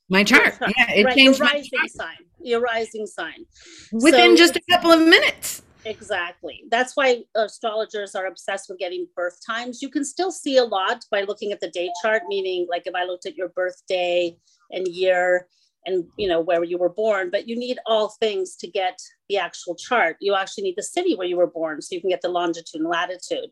my, 0.09 0.19
my 0.19 0.23
chart. 0.23 0.57
chart. 0.59 0.73
yeah 0.77 0.91
it 0.91 1.05
right. 1.05 1.15
changed 1.15 1.39
your 1.39 1.47
rising 1.47 1.79
my 1.81 1.87
sign 1.87 2.17
your 2.41 2.59
rising 2.59 3.07
sign 3.07 3.45
within 3.93 4.35
so, 4.35 4.43
just 4.43 4.57
a 4.57 4.61
couple 4.69 4.91
of 4.91 4.99
minutes 4.99 5.61
exactly 5.85 6.63
that's 6.69 6.95
why 6.97 7.23
astrologers 7.35 8.15
are 8.15 8.25
obsessed 8.25 8.67
with 8.69 8.77
getting 8.77 9.07
birth 9.15 9.39
times 9.45 9.81
you 9.81 9.89
can 9.89 10.03
still 10.03 10.31
see 10.31 10.57
a 10.57 10.63
lot 10.63 11.05
by 11.11 11.21
looking 11.21 11.53
at 11.53 11.61
the 11.61 11.69
day 11.69 11.89
chart 12.01 12.23
meaning 12.27 12.67
like 12.69 12.83
if 12.85 12.93
i 12.93 13.05
looked 13.05 13.25
at 13.25 13.35
your 13.35 13.49
birthday 13.49 14.35
and 14.71 14.85
year 14.87 15.47
and 15.85 16.05
you 16.17 16.27
know 16.27 16.39
where 16.39 16.63
you 16.63 16.77
were 16.77 16.89
born 16.89 17.29
but 17.31 17.47
you 17.47 17.55
need 17.55 17.77
all 17.85 18.09
things 18.19 18.55
to 18.55 18.67
get 18.67 18.99
the 19.29 19.37
actual 19.37 19.75
chart. 19.75 20.17
You 20.19 20.35
actually 20.35 20.65
need 20.65 20.75
the 20.77 20.83
city 20.83 21.15
where 21.15 21.27
you 21.27 21.37
were 21.37 21.47
born 21.47 21.81
so 21.81 21.95
you 21.95 22.01
can 22.01 22.09
get 22.09 22.21
the 22.21 22.29
longitude 22.29 22.81
and 22.81 22.89
latitude. 22.89 23.49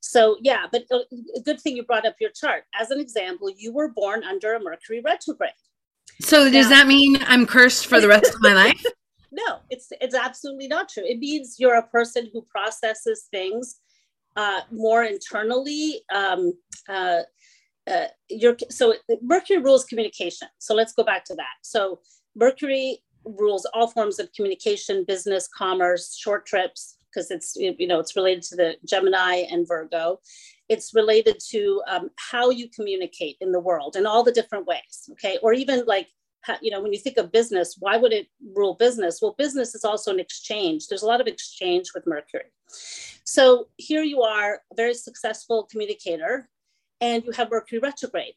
So 0.00 0.36
yeah 0.40 0.66
but 0.70 0.84
uh, 0.90 1.00
a 1.36 1.40
good 1.40 1.60
thing 1.60 1.76
you 1.76 1.84
brought 1.84 2.06
up 2.06 2.16
your 2.20 2.30
chart. 2.30 2.64
As 2.78 2.90
an 2.90 3.00
example 3.00 3.48
you 3.56 3.72
were 3.72 3.88
born 3.88 4.24
under 4.24 4.54
a 4.54 4.60
mercury 4.60 5.00
retrograde. 5.04 5.52
So 6.20 6.50
does 6.50 6.68
that 6.68 6.86
mean 6.86 7.18
i'm 7.26 7.46
cursed 7.46 7.86
for 7.86 8.00
the 8.00 8.08
rest 8.08 8.34
of 8.34 8.40
my 8.40 8.52
life? 8.64 8.84
No 9.32 9.58
it's 9.70 9.88
it's 10.00 10.14
absolutely 10.14 10.68
not 10.68 10.88
true. 10.88 11.04
It 11.06 11.18
means 11.18 11.56
you're 11.58 11.76
a 11.76 11.86
person 11.88 12.30
who 12.32 12.42
processes 12.42 13.28
things 13.30 13.80
uh, 14.36 14.60
more 14.72 15.04
internally 15.04 16.02
um, 16.12 16.52
uh, 16.88 17.20
uh, 17.90 18.06
your 18.30 18.56
so 18.70 18.94
Mercury 19.22 19.58
rules 19.58 19.84
communication. 19.84 20.48
So 20.58 20.74
let's 20.74 20.92
go 20.92 21.04
back 21.04 21.24
to 21.26 21.34
that. 21.34 21.56
So 21.62 22.00
Mercury 22.34 22.98
rules 23.24 23.66
all 23.72 23.88
forms 23.88 24.18
of 24.18 24.32
communication, 24.32 25.04
business, 25.06 25.48
commerce, 25.48 26.16
short 26.16 26.46
trips, 26.46 26.96
because 27.14 27.30
it's 27.30 27.56
you 27.56 27.86
know 27.86 28.00
it's 28.00 28.16
related 28.16 28.42
to 28.44 28.56
the 28.56 28.74
Gemini 28.86 29.44
and 29.50 29.66
Virgo. 29.66 30.20
It's 30.68 30.94
related 30.94 31.38
to 31.50 31.82
um, 31.88 32.10
how 32.16 32.50
you 32.50 32.68
communicate 32.70 33.36
in 33.40 33.52
the 33.52 33.60
world 33.60 33.96
in 33.96 34.06
all 34.06 34.22
the 34.22 34.32
different 34.32 34.66
ways. 34.66 35.08
Okay, 35.12 35.38
or 35.42 35.52
even 35.52 35.84
like 35.86 36.08
you 36.62 36.70
know 36.70 36.80
when 36.80 36.92
you 36.92 36.98
think 36.98 37.18
of 37.18 37.32
business, 37.32 37.76
why 37.78 37.96
would 37.96 38.12
it 38.12 38.28
rule 38.54 38.74
business? 38.74 39.20
Well, 39.20 39.34
business 39.36 39.74
is 39.74 39.84
also 39.84 40.10
an 40.10 40.20
exchange. 40.20 40.88
There's 40.88 41.02
a 41.02 41.06
lot 41.06 41.20
of 41.20 41.26
exchange 41.26 41.90
with 41.94 42.06
Mercury. 42.06 42.50
So 43.24 43.68
here 43.76 44.02
you 44.02 44.22
are, 44.22 44.60
a 44.70 44.74
very 44.74 44.94
successful 44.94 45.66
communicator 45.70 46.48
and 47.00 47.24
you 47.24 47.32
have 47.32 47.50
Mercury 47.50 47.78
retrograde. 47.78 48.34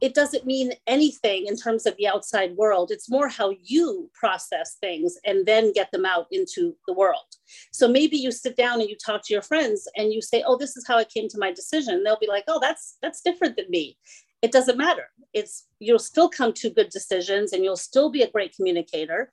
It 0.00 0.12
doesn't 0.12 0.44
mean 0.44 0.72
anything 0.86 1.46
in 1.46 1.56
terms 1.56 1.86
of 1.86 1.96
the 1.96 2.08
outside 2.08 2.56
world. 2.56 2.90
It's 2.90 3.08
more 3.08 3.28
how 3.28 3.54
you 3.62 4.10
process 4.12 4.76
things 4.80 5.16
and 5.24 5.46
then 5.46 5.72
get 5.72 5.90
them 5.92 6.04
out 6.04 6.26
into 6.30 6.76
the 6.86 6.92
world. 6.92 7.36
So 7.72 7.88
maybe 7.88 8.16
you 8.16 8.32
sit 8.32 8.56
down 8.56 8.80
and 8.80 8.90
you 8.90 8.96
talk 8.96 9.22
to 9.24 9.32
your 9.32 9.42
friends 9.42 9.88
and 9.96 10.12
you 10.12 10.20
say, 10.20 10.42
"Oh, 10.46 10.58
this 10.58 10.76
is 10.76 10.86
how 10.86 10.98
I 10.98 11.04
came 11.04 11.28
to 11.28 11.38
my 11.38 11.52
decision." 11.52 12.02
They'll 12.02 12.18
be 12.18 12.26
like, 12.26 12.44
"Oh, 12.48 12.58
that's 12.60 12.96
that's 13.02 13.22
different 13.22 13.56
than 13.56 13.70
me." 13.70 13.96
It 14.42 14.52
doesn't 14.52 14.76
matter. 14.76 15.08
It's 15.32 15.68
you'll 15.78 15.98
still 15.98 16.28
come 16.28 16.52
to 16.54 16.68
good 16.68 16.90
decisions 16.90 17.52
and 17.52 17.64
you'll 17.64 17.76
still 17.90 18.10
be 18.10 18.22
a 18.22 18.30
great 18.30 18.54
communicator. 18.54 19.32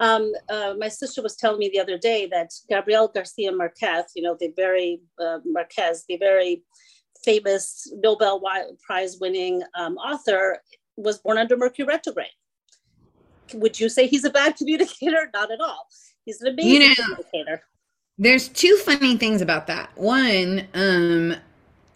Um, 0.00 0.32
uh, 0.48 0.74
my 0.78 0.88
sister 0.88 1.22
was 1.22 1.36
telling 1.36 1.58
me 1.58 1.68
the 1.68 1.78
other 1.78 1.98
day 1.98 2.26
that 2.32 2.50
Gabriel 2.68 3.06
Garcia 3.06 3.52
Marquez, 3.52 4.06
you 4.16 4.22
know, 4.22 4.36
the 4.40 4.52
very 4.56 5.02
uh, 5.20 5.38
Marquez, 5.44 6.04
the 6.08 6.16
very 6.16 6.64
famous 7.24 7.90
Nobel 8.02 8.42
Prize 8.84 9.18
winning 9.20 9.62
um, 9.74 9.96
author, 9.96 10.58
was 10.96 11.18
born 11.18 11.38
under 11.38 11.56
Mercury 11.56 11.86
retrograde. 11.86 12.28
Would 13.54 13.80
you 13.80 13.88
say 13.88 14.06
he's 14.06 14.24
a 14.24 14.30
bad 14.30 14.56
communicator? 14.58 15.30
Not 15.32 15.50
at 15.50 15.60
all. 15.60 15.86
He's 16.24 16.40
an 16.40 16.48
amazing 16.48 16.72
you 16.72 16.88
know, 16.88 16.94
communicator. 16.94 17.62
There's 18.18 18.48
two 18.48 18.76
funny 18.84 19.16
things 19.16 19.40
about 19.40 19.66
that. 19.68 19.90
One, 19.96 20.68
um, 20.74 21.34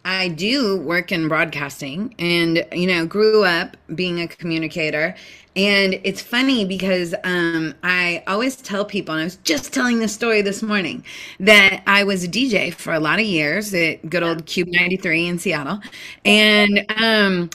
I 0.04 0.28
do 0.28 0.78
work 0.78 1.12
in 1.12 1.28
broadcasting 1.28 2.14
and, 2.18 2.66
you 2.72 2.86
know, 2.86 3.06
grew 3.06 3.44
up 3.44 3.76
being 3.94 4.20
a 4.20 4.28
communicator. 4.28 5.14
And 5.56 6.00
it's 6.04 6.20
funny 6.20 6.64
because 6.64 7.14
um, 7.24 7.74
I 7.82 8.22
always 8.26 8.56
tell 8.56 8.84
people, 8.84 9.14
and 9.14 9.22
I 9.22 9.24
was 9.24 9.36
just 9.36 9.72
telling 9.72 10.00
this 10.00 10.12
story 10.12 10.42
this 10.42 10.62
morning, 10.62 11.04
that 11.40 11.82
I 11.86 12.04
was 12.04 12.24
a 12.24 12.28
DJ 12.28 12.74
for 12.74 12.92
a 12.92 13.00
lot 13.00 13.18
of 13.18 13.24
years 13.24 13.72
at 13.72 14.10
good 14.10 14.22
old 14.22 14.46
KUBE 14.46 14.68
93 14.72 15.26
in 15.28 15.38
Seattle. 15.38 15.80
And 16.24 16.84
um, 17.00 17.50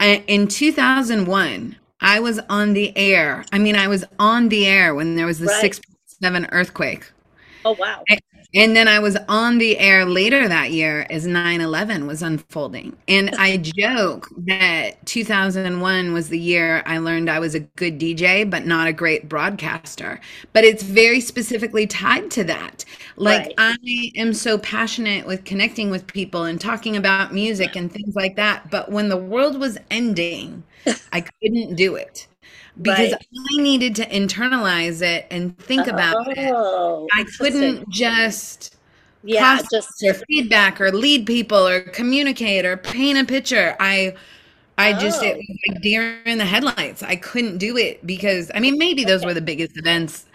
I, 0.00 0.24
in 0.26 0.48
2001, 0.48 1.76
I 2.00 2.20
was 2.20 2.40
on 2.48 2.72
the 2.72 2.96
air. 2.96 3.44
I 3.52 3.58
mean, 3.58 3.76
I 3.76 3.88
was 3.88 4.04
on 4.18 4.48
the 4.48 4.66
air 4.66 4.94
when 4.94 5.16
there 5.16 5.26
was 5.26 5.38
the 5.38 5.46
right. 5.46 5.72
6.7 6.22 6.48
earthquake. 6.50 7.10
Oh, 7.64 7.76
wow. 7.78 8.02
And 8.54 8.76
then 8.76 8.86
I 8.86 9.00
was 9.00 9.16
on 9.28 9.58
the 9.58 9.78
air 9.78 10.04
later 10.04 10.46
that 10.46 10.70
year 10.70 11.06
as 11.10 11.26
9 11.26 11.60
11 11.60 12.06
was 12.06 12.22
unfolding. 12.22 12.96
And 13.08 13.34
I 13.36 13.56
joke 13.76 14.28
that 14.46 15.04
2001 15.06 16.12
was 16.12 16.28
the 16.28 16.38
year 16.38 16.82
I 16.86 16.98
learned 16.98 17.28
I 17.28 17.40
was 17.40 17.54
a 17.54 17.60
good 17.60 17.98
DJ, 17.98 18.48
but 18.48 18.64
not 18.64 18.86
a 18.86 18.92
great 18.92 19.28
broadcaster. 19.28 20.20
But 20.52 20.64
it's 20.64 20.84
very 20.84 21.20
specifically 21.20 21.86
tied 21.86 22.30
to 22.32 22.44
that. 22.44 22.84
Like, 23.16 23.54
right. 23.58 23.76
I 23.82 24.12
am 24.16 24.32
so 24.32 24.58
passionate 24.58 25.26
with 25.26 25.44
connecting 25.44 25.90
with 25.90 26.06
people 26.06 26.44
and 26.44 26.60
talking 26.60 26.96
about 26.96 27.34
music 27.34 27.76
and 27.76 27.92
things 27.92 28.14
like 28.14 28.36
that. 28.36 28.70
But 28.70 28.90
when 28.90 29.08
the 29.08 29.16
world 29.16 29.58
was 29.58 29.78
ending, 29.90 30.62
I 31.12 31.20
couldn't 31.20 31.74
do 31.74 31.96
it 31.96 32.28
because. 32.80 33.14
I 33.14 33.62
needed 33.62 33.94
to 33.96 34.06
internalize 34.06 35.02
it 35.02 35.26
and 35.30 35.56
think 35.58 35.86
about 35.86 36.16
oh, 36.16 37.06
it. 37.06 37.10
I 37.14 37.24
couldn't 37.38 37.88
just 37.88 38.76
yeah, 39.24 39.60
just 39.70 40.02
or 40.02 40.14
feedback 40.14 40.80
or 40.80 40.92
lead 40.92 41.26
people 41.26 41.66
or 41.66 41.80
communicate 41.80 42.64
or 42.66 42.76
paint 42.76 43.18
a 43.18 43.24
picture. 43.24 43.74
I 43.80 44.14
I 44.76 44.92
oh. 44.92 44.98
just 44.98 45.22
it 45.22 45.34
oh. 45.34 45.38
was 45.38 45.58
like 45.68 45.82
deer 45.82 46.20
in 46.26 46.38
the 46.38 46.44
headlights. 46.44 47.02
I 47.02 47.16
couldn't 47.16 47.58
do 47.58 47.76
it 47.76 48.06
because 48.06 48.50
I 48.54 48.60
mean 48.60 48.78
maybe 48.78 49.04
those 49.04 49.20
okay. 49.20 49.26
were 49.26 49.34
the 49.34 49.40
biggest 49.40 49.78
events 49.78 50.26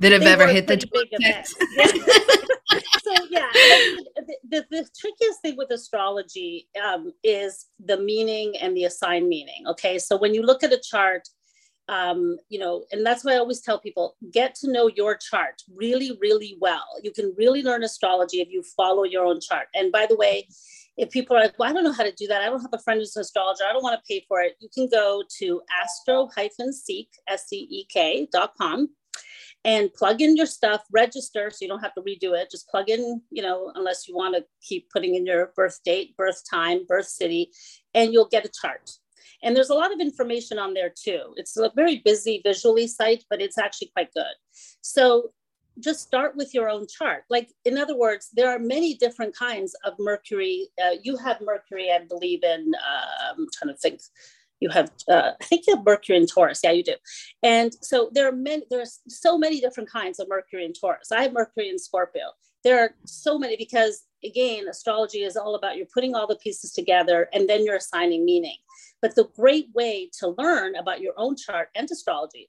that 0.00 0.12
have 0.12 0.22
They 0.22 0.32
ever 0.32 0.46
hit 0.46 0.66
the 0.66 0.76
pretty 0.76 0.90
big 0.92 1.08
events. 1.12 1.54
so 3.02 3.26
yeah, 3.30 3.48
the, 3.54 4.36
the, 4.48 4.66
the 4.70 4.88
trickiest 4.98 5.40
thing 5.40 5.56
with 5.56 5.70
astrology 5.70 6.68
um, 6.84 7.12
is 7.22 7.66
the 7.84 7.98
meaning 7.98 8.56
and 8.60 8.76
the 8.76 8.84
assigned 8.84 9.28
meaning. 9.28 9.66
Okay, 9.68 9.98
so 9.98 10.16
when 10.16 10.34
you 10.34 10.42
look 10.42 10.62
at 10.62 10.72
a 10.72 10.80
chart, 10.80 11.28
um, 11.88 12.36
you 12.48 12.58
know, 12.58 12.84
and 12.92 13.04
that's 13.04 13.24
why 13.24 13.34
I 13.34 13.38
always 13.38 13.60
tell 13.60 13.78
people 13.78 14.16
get 14.32 14.54
to 14.56 14.72
know 14.72 14.88
your 14.88 15.16
chart 15.16 15.62
really, 15.74 16.16
really 16.20 16.56
well. 16.60 16.84
You 17.02 17.12
can 17.12 17.34
really 17.36 17.62
learn 17.62 17.84
astrology 17.84 18.40
if 18.40 18.48
you 18.50 18.62
follow 18.76 19.04
your 19.04 19.24
own 19.24 19.40
chart. 19.40 19.66
And 19.74 19.92
by 19.92 20.06
the 20.08 20.16
way, 20.16 20.48
if 20.96 21.10
people 21.10 21.36
are 21.36 21.40
like, 21.40 21.58
well, 21.58 21.68
I 21.68 21.72
don't 21.72 21.84
know 21.84 21.92
how 21.92 22.04
to 22.04 22.12
do 22.12 22.26
that. 22.28 22.40
I 22.40 22.46
don't 22.46 22.62
have 22.62 22.72
a 22.72 22.78
friend 22.78 23.00
who's 23.00 23.16
an 23.16 23.22
astrologer. 23.22 23.64
I 23.68 23.72
don't 23.72 23.82
want 23.82 23.98
to 23.98 24.06
pay 24.08 24.24
for 24.28 24.40
it. 24.40 24.54
You 24.60 24.68
can 24.72 24.88
go 24.88 25.24
to 25.38 25.60
astro-seek, 25.82 27.08
S-E-E-K 27.28 28.28
dot 28.32 28.52
com 28.56 28.88
and 29.64 29.92
plug 29.94 30.20
in 30.20 30.36
your 30.36 30.46
stuff, 30.46 30.82
register 30.92 31.50
so 31.50 31.58
you 31.62 31.68
don't 31.68 31.80
have 31.80 31.94
to 31.94 32.02
redo 32.02 32.38
it. 32.38 32.50
Just 32.50 32.68
plug 32.68 32.90
in, 32.90 33.22
you 33.30 33.42
know, 33.42 33.72
unless 33.74 34.06
you 34.06 34.14
want 34.14 34.36
to 34.36 34.44
keep 34.62 34.90
putting 34.90 35.14
in 35.14 35.26
your 35.26 35.52
birth 35.56 35.80
date, 35.84 36.16
birth 36.16 36.42
time, 36.48 36.84
birth 36.86 37.08
city, 37.08 37.50
and 37.94 38.12
you'll 38.12 38.28
get 38.28 38.44
a 38.44 38.50
chart. 38.60 38.90
And 39.42 39.56
there's 39.56 39.70
a 39.70 39.74
lot 39.74 39.92
of 39.92 40.00
information 40.00 40.58
on 40.58 40.74
there 40.74 40.92
too. 40.94 41.34
It's 41.36 41.56
a 41.56 41.70
very 41.74 42.02
busy 42.04 42.40
visually 42.44 42.86
site, 42.86 43.24
but 43.30 43.40
it's 43.40 43.58
actually 43.58 43.90
quite 43.94 44.12
good. 44.14 44.34
So 44.80 45.32
just 45.80 46.00
start 46.00 46.36
with 46.36 46.54
your 46.54 46.68
own 46.68 46.86
chart. 46.86 47.24
Like, 47.30 47.50
in 47.64 47.76
other 47.78 47.96
words, 47.96 48.30
there 48.32 48.48
are 48.48 48.58
many 48.58 48.94
different 48.94 49.34
kinds 49.36 49.74
of 49.84 49.94
Mercury. 49.98 50.68
Uh, 50.82 50.96
you 51.02 51.16
have 51.16 51.40
Mercury, 51.40 51.90
I 51.90 52.04
believe, 52.04 52.44
in, 52.44 52.72
uh, 52.74 53.32
I'm 53.32 53.46
trying 53.52 53.74
to 53.74 53.78
think, 53.80 54.00
you 54.60 54.70
have 54.70 54.90
uh, 55.08 55.32
i 55.40 55.44
think 55.44 55.64
you 55.66 55.76
have 55.76 55.84
mercury 55.84 56.16
in 56.16 56.26
taurus 56.26 56.60
yeah 56.64 56.70
you 56.70 56.82
do 56.82 56.94
and 57.42 57.74
so 57.82 58.08
there 58.12 58.26
are 58.26 58.32
many 58.32 58.62
there's 58.70 59.00
so 59.08 59.36
many 59.36 59.60
different 59.60 59.90
kinds 59.90 60.18
of 60.18 60.28
mercury 60.28 60.64
in 60.64 60.72
taurus 60.72 61.12
i 61.12 61.22
have 61.22 61.32
mercury 61.32 61.68
in 61.68 61.78
scorpio 61.78 62.30
there 62.62 62.80
are 62.80 62.94
so 63.04 63.38
many 63.38 63.56
because 63.56 64.04
again 64.24 64.68
astrology 64.68 65.22
is 65.22 65.36
all 65.36 65.54
about 65.54 65.76
you're 65.76 65.86
putting 65.92 66.14
all 66.14 66.26
the 66.26 66.36
pieces 66.36 66.72
together 66.72 67.28
and 67.32 67.48
then 67.48 67.64
you're 67.64 67.76
assigning 67.76 68.24
meaning. 68.24 68.56
But 69.02 69.14
the 69.14 69.28
great 69.36 69.68
way 69.74 70.10
to 70.20 70.34
learn 70.38 70.76
about 70.76 71.00
your 71.00 71.14
own 71.16 71.36
chart 71.36 71.68
and 71.74 71.90
astrology 71.90 72.48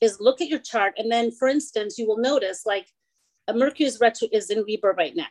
is 0.00 0.20
look 0.20 0.40
at 0.40 0.48
your 0.48 0.58
chart. 0.58 0.94
And 0.98 1.10
then 1.10 1.30
for 1.30 1.48
instance 1.48 1.98
you 1.98 2.06
will 2.06 2.18
notice 2.18 2.62
like 2.66 2.88
a 3.48 3.54
mercury 3.54 3.86
is 3.86 4.00
retro 4.00 4.28
is 4.32 4.50
in 4.50 4.64
libra 4.64 4.94
right 4.94 5.16
now. 5.16 5.26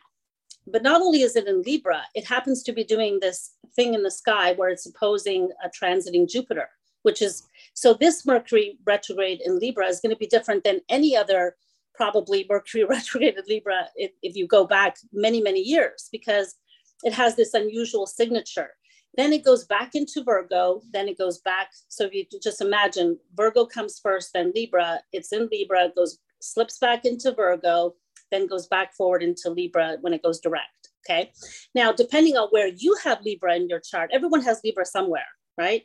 But 0.66 0.82
not 0.82 1.00
only 1.00 1.22
is 1.22 1.36
it 1.36 1.46
in 1.46 1.62
Libra, 1.62 2.02
it 2.14 2.24
happens 2.24 2.62
to 2.62 2.72
be 2.72 2.84
doing 2.84 3.20
this 3.20 3.52
thing 3.76 3.94
in 3.94 4.02
the 4.02 4.10
sky 4.10 4.54
where 4.54 4.70
it's 4.70 4.86
opposing 4.86 5.50
a 5.62 5.68
transiting 5.68 6.28
Jupiter, 6.28 6.68
which 7.02 7.20
is 7.20 7.46
so 7.74 7.92
this 7.92 8.24
Mercury 8.24 8.78
retrograde 8.86 9.42
in 9.44 9.58
Libra 9.58 9.86
is 9.86 10.00
going 10.00 10.14
to 10.14 10.18
be 10.18 10.26
different 10.26 10.64
than 10.64 10.80
any 10.88 11.16
other 11.16 11.56
probably 11.94 12.46
Mercury 12.48 12.84
retrograde 12.88 13.36
in 13.36 13.44
Libra 13.48 13.88
if, 13.96 14.12
if 14.22 14.36
you 14.36 14.46
go 14.46 14.66
back 14.66 14.96
many, 15.12 15.40
many 15.40 15.60
years, 15.60 16.08
because 16.12 16.56
it 17.02 17.12
has 17.12 17.36
this 17.36 17.54
unusual 17.54 18.06
signature. 18.06 18.70
Then 19.16 19.32
it 19.32 19.44
goes 19.44 19.64
back 19.64 19.94
into 19.94 20.24
Virgo, 20.24 20.82
then 20.92 21.08
it 21.08 21.18
goes 21.18 21.38
back. 21.38 21.70
So 21.88 22.06
if 22.06 22.14
you 22.14 22.24
just 22.42 22.60
imagine 22.60 23.18
Virgo 23.34 23.64
comes 23.64 24.00
first, 24.02 24.32
then 24.34 24.52
Libra, 24.54 25.00
it's 25.12 25.32
in 25.32 25.48
Libra, 25.52 25.90
goes 25.94 26.18
slips 26.40 26.78
back 26.78 27.04
into 27.04 27.32
Virgo, 27.32 27.94
then 28.30 28.46
goes 28.46 28.66
back 28.66 28.94
forward 28.94 29.22
into 29.22 29.50
Libra 29.50 29.96
when 30.00 30.12
it 30.12 30.22
goes 30.22 30.40
direct. 30.40 30.90
Okay. 31.06 31.32
Now, 31.74 31.92
depending 31.92 32.36
on 32.36 32.48
where 32.48 32.68
you 32.68 32.96
have 33.04 33.22
Libra 33.22 33.56
in 33.56 33.68
your 33.68 33.80
chart, 33.80 34.10
everyone 34.12 34.42
has 34.42 34.60
Libra 34.64 34.86
somewhere, 34.86 35.26
right? 35.58 35.82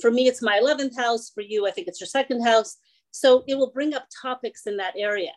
For 0.00 0.10
me, 0.10 0.26
it's 0.26 0.42
my 0.42 0.60
11th 0.62 0.96
house. 0.96 1.30
For 1.30 1.42
you, 1.42 1.66
I 1.66 1.70
think 1.70 1.88
it's 1.88 2.00
your 2.00 2.06
second 2.06 2.42
house. 2.42 2.78
So 3.16 3.44
it 3.48 3.54
will 3.54 3.70
bring 3.70 3.94
up 3.94 4.06
topics 4.22 4.66
in 4.66 4.76
that 4.76 4.92
area. 4.94 5.32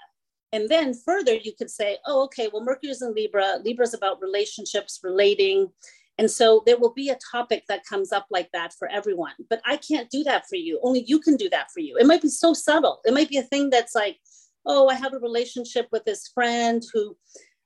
And 0.52 0.68
then 0.68 0.94
further, 0.94 1.34
you 1.34 1.54
could 1.58 1.70
say, 1.70 1.98
oh, 2.06 2.24
okay, 2.26 2.50
well, 2.52 2.64
Mercury's 2.64 3.02
in 3.02 3.14
Libra. 3.14 3.60
Libra's 3.64 3.94
about 3.94 4.22
relationships, 4.22 5.00
relating. 5.02 5.70
And 6.18 6.30
so 6.30 6.62
there 6.66 6.78
will 6.78 6.94
be 6.94 7.08
a 7.10 7.18
topic 7.32 7.64
that 7.70 7.86
comes 7.86 8.12
up 8.12 8.26
like 8.30 8.50
that 8.52 8.74
for 8.78 8.90
everyone. 8.90 9.32
But 9.50 9.62
I 9.66 9.78
can't 9.78 10.10
do 10.10 10.26
that 10.26 10.44
for 10.50 10.58
you. 10.58 10.78
Only 10.84 11.06
you 11.08 11.20
can 11.20 11.38
do 11.38 11.48
that 11.52 11.72
for 11.72 11.80
you. 11.80 11.96
It 11.98 12.06
might 12.06 12.22
be 12.22 12.28
so 12.28 12.54
subtle. 12.54 13.00
It 13.06 13.14
might 13.14 13.30
be 13.30 13.38
a 13.38 13.44
thing 13.44 13.70
that's 13.70 13.96
like, 13.96 14.18
oh, 14.66 14.90
I 14.90 14.96
have 14.96 15.14
a 15.14 15.20
relationship 15.20 15.88
with 15.94 16.04
this 16.04 16.28
friend 16.34 16.84
who, 16.94 17.16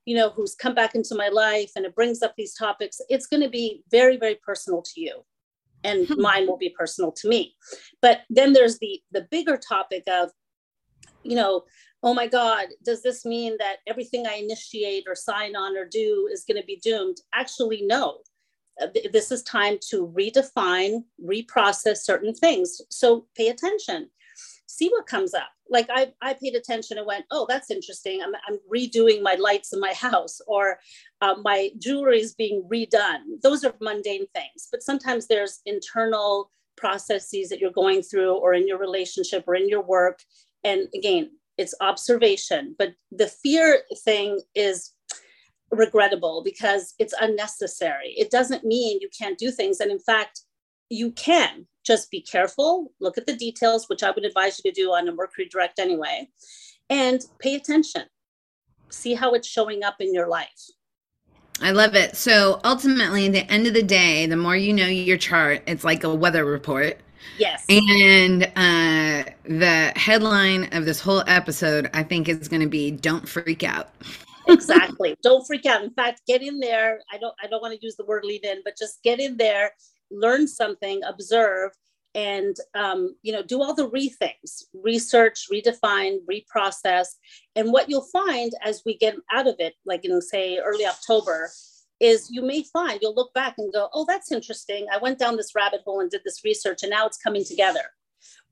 you 0.06 0.16
know, 0.16 0.30
who's 0.30 0.54
come 0.54 0.76
back 0.76 0.94
into 0.94 1.16
my 1.16 1.30
life 1.30 1.72
and 1.76 1.86
it 1.86 1.96
brings 1.96 2.22
up 2.22 2.36
these 2.38 2.54
topics. 2.54 3.02
It's 3.10 3.26
going 3.26 3.42
to 3.42 3.50
be 3.50 3.82
very, 3.90 4.18
very 4.18 4.38
personal 4.46 4.84
to 4.84 5.02
you. 5.02 5.24
And 5.84 6.08
hmm. 6.08 6.22
mine 6.22 6.48
will 6.48 6.58
be 6.58 6.70
personal 6.78 7.12
to 7.14 7.28
me. 7.28 7.56
But 8.02 8.22
then 8.30 8.54
there's 8.54 8.80
the 8.80 9.02
the 9.12 9.28
bigger 9.32 9.58
topic 9.58 10.04
of, 10.08 10.32
you 11.24 11.36
know, 11.36 11.64
oh 12.04 12.14
my 12.14 12.28
God, 12.28 12.68
does 12.84 13.02
this 13.02 13.26
mean 13.26 13.56
that 13.60 13.78
everything 13.88 14.28
I 14.28 14.36
initiate 14.36 15.06
or 15.08 15.16
sign 15.16 15.56
on 15.56 15.78
or 15.78 15.86
do 15.86 16.30
is 16.32 16.44
going 16.46 16.60
to 16.60 16.66
be 16.66 16.80
doomed? 16.84 17.18
Actually, 17.34 17.84
no. 17.84 18.20
Uh, 18.82 18.88
this 19.12 19.32
is 19.32 19.44
time 19.44 19.78
to 19.90 20.08
redefine, 20.18 21.04
reprocess 21.24 21.98
certain 21.98 22.34
things. 22.34 22.82
So 22.90 23.28
pay 23.36 23.50
attention 23.50 24.10
see 24.74 24.90
what 24.90 25.08
comes 25.08 25.34
up. 25.34 25.50
Like 25.70 25.88
I, 25.94 26.14
I 26.22 26.34
paid 26.34 26.56
attention 26.56 26.98
and 26.98 27.08
went, 27.08 27.26
oh, 27.32 27.46
that's 27.48 27.72
interesting. 27.72 28.22
I'm, 28.22 28.34
I'm 28.48 28.60
redoing 28.74 29.22
my 29.22 29.36
lights 29.36 29.74
in 29.74 29.80
my 29.80 29.94
house 29.94 30.42
or 30.48 30.80
uh, 31.22 31.36
my 31.44 31.70
jewelry 31.78 32.22
is 32.22 32.34
being 32.34 32.68
redone. 32.72 33.42
Those 33.42 33.64
are 33.64 33.74
mundane 33.80 34.28
things, 34.34 34.68
but 34.72 34.84
sometimes 34.84 35.28
there's 35.28 35.62
internal 35.66 36.52
processes 36.76 37.50
that 37.50 37.60
you're 37.60 37.72
going 37.72 38.02
through 38.02 38.34
or 38.36 38.54
in 38.54 38.68
your 38.68 38.80
relationship 38.80 39.44
or 39.48 39.56
in 39.56 39.70
your 39.70 39.84
work. 39.84 40.20
And 40.64 40.88
again, 40.96 41.32
it's 41.58 41.76
observation, 41.82 42.76
but 42.80 42.94
the 43.12 43.28
fear 43.28 43.84
thing 44.04 44.42
is 44.56 44.92
regrettable 45.70 46.42
because 46.44 46.96
it's 47.00 47.14
unnecessary. 47.20 48.16
It 48.18 48.32
doesn't 48.32 48.64
mean 48.64 49.00
you 49.02 49.10
can't 49.18 49.38
do 49.38 49.52
things. 49.52 49.80
And 49.80 49.92
in 49.92 50.00
fact, 50.00 50.42
you 50.90 51.12
can 51.12 51.68
just 51.84 52.10
be 52.10 52.22
careful, 52.22 52.92
look 53.00 53.18
at 53.18 53.26
the 53.26 53.36
details, 53.36 53.88
which 53.90 54.04
I 54.04 54.12
would 54.12 54.26
advise 54.26 54.60
you 54.64 54.72
to 54.72 54.76
do 54.76 54.92
on 54.92 55.08
a 55.08 55.12
Mercury 55.12 55.48
Direct 55.50 55.80
anyway, 55.80 56.30
and 56.90 57.22
pay 57.40 57.56
attention. 57.56 58.04
See 58.90 59.14
how 59.14 59.34
it's 59.34 59.48
showing 59.48 59.84
up 59.84 59.96
in 60.00 60.14
your 60.14 60.28
life. 60.28 60.50
I 61.62 61.72
love 61.72 61.96
it. 61.96 62.16
So 62.16 62.60
ultimately, 62.64 63.28
at 63.28 63.32
the 63.34 63.52
end 63.52 63.68
of 63.68 63.74
the 63.74 63.84
day, 63.84 64.26
the 64.26 64.36
more 64.36 64.56
you 64.56 64.74
know 64.74 64.86
your 64.86 65.18
chart, 65.18 65.62
it's 65.68 65.84
like 65.84 66.04
a 66.04 66.14
weather 66.14 66.46
report. 66.46 67.00
Yes. 67.38 67.66
And 67.70 68.44
uh, 68.56 69.30
the 69.44 69.94
headline 69.96 70.70
of 70.74 70.86
this 70.86 71.00
whole 71.00 71.24
episode, 71.28 71.90
I 71.94 72.04
think, 72.04 72.28
is 72.28 72.48
going 72.48 72.62
to 72.62 72.68
be 72.68 72.92
"Don't 72.92 73.28
freak 73.28 73.64
out." 73.64 73.90
exactly. 74.48 75.16
Don't 75.24 75.46
freak 75.46 75.66
out. 75.66 75.84
In 75.84 75.92
fact, 75.92 76.22
get 76.28 76.42
in 76.42 76.60
there. 76.60 77.00
I 77.12 77.18
don't. 77.18 77.34
I 77.42 77.48
don't 77.48 77.62
want 77.62 77.80
to 77.80 77.86
use 77.86 77.96
the 77.96 78.06
word 78.06 78.26
lead 78.26 78.44
in, 78.46 78.62
but 78.66 78.78
just 78.78 79.02
get 79.04 79.20
in 79.20 79.38
there 79.38 79.72
learn 80.14 80.48
something, 80.48 81.02
observe, 81.04 81.72
and 82.16 82.56
um, 82.76 83.16
you 83.24 83.34
know 83.34 83.42
do 83.42 83.62
all 83.62 83.74
the 83.74 83.90
re 83.90 84.10
things, 84.10 84.68
research, 84.74 85.48
redefine, 85.52 86.20
reprocess. 86.30 87.08
And 87.56 87.72
what 87.72 87.90
you'll 87.90 88.08
find 88.14 88.52
as 88.64 88.84
we 88.86 88.98
get 88.98 89.16
out 89.32 89.48
of 89.48 89.56
it, 89.60 89.74
like 89.86 90.06
in 90.06 90.22
say 90.22 90.60
early 90.60 90.86
October, 90.86 91.50
is 92.00 92.30
you 92.30 92.42
may 92.42 92.64
find 92.64 93.00
you'll 93.02 93.16
look 93.16 93.34
back 93.34 93.56
and 93.58 93.74
go, 93.74 93.90
oh, 93.94 94.06
that's 94.08 94.32
interesting. 94.32 94.88
I 94.92 94.98
went 94.98 95.20
down 95.20 95.38
this 95.38 95.56
rabbit 95.56 95.82
hole 95.86 96.02
and 96.02 96.12
did 96.12 96.22
this 96.24 96.44
research, 96.44 96.84
and 96.84 96.90
now 96.90 97.06
it's 97.06 97.18
coming 97.18 97.44
together. 97.44 97.92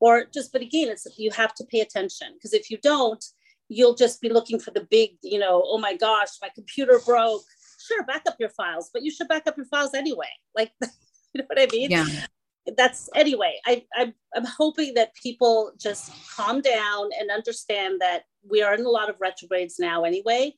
Or 0.00 0.24
just, 0.24 0.52
but 0.52 0.62
again, 0.62 0.88
it's 0.88 1.06
you 1.16 1.30
have 1.30 1.54
to 1.54 1.64
pay 1.64 1.80
attention 1.80 2.28
because 2.34 2.52
if 2.52 2.70
you 2.70 2.78
don't, 2.82 3.24
you'll 3.68 3.94
just 3.94 4.20
be 4.20 4.28
looking 4.28 4.58
for 4.58 4.70
the 4.70 4.86
big, 4.90 5.10
you 5.22 5.38
know, 5.38 5.62
oh 5.64 5.78
my 5.78 5.96
gosh, 5.96 6.28
my 6.40 6.48
computer 6.54 7.00
broke. 7.04 7.42
Sure, 7.86 8.04
back 8.04 8.22
up 8.26 8.36
your 8.38 8.50
files, 8.50 8.90
but 8.92 9.02
you 9.02 9.10
should 9.10 9.28
back 9.28 9.46
up 9.46 9.56
your 9.56 9.66
files 9.66 9.94
anyway. 9.94 10.28
Like 10.54 10.72
you 11.34 11.40
know 11.40 11.46
what 11.46 11.60
I 11.60 11.66
mean? 11.72 11.90
Yeah. 11.90 12.06
That's 12.76 13.08
anyway. 13.16 13.58
I, 13.66 13.84
I 13.94 14.12
I'm 14.36 14.44
hoping 14.44 14.94
that 14.94 15.14
people 15.14 15.72
just 15.80 16.12
calm 16.30 16.60
down 16.60 17.10
and 17.18 17.30
understand 17.30 18.00
that 18.00 18.22
we 18.48 18.62
are 18.62 18.74
in 18.74 18.84
a 18.84 18.88
lot 18.88 19.10
of 19.10 19.16
retrogrades 19.20 19.78
now 19.80 20.04
anyway, 20.04 20.54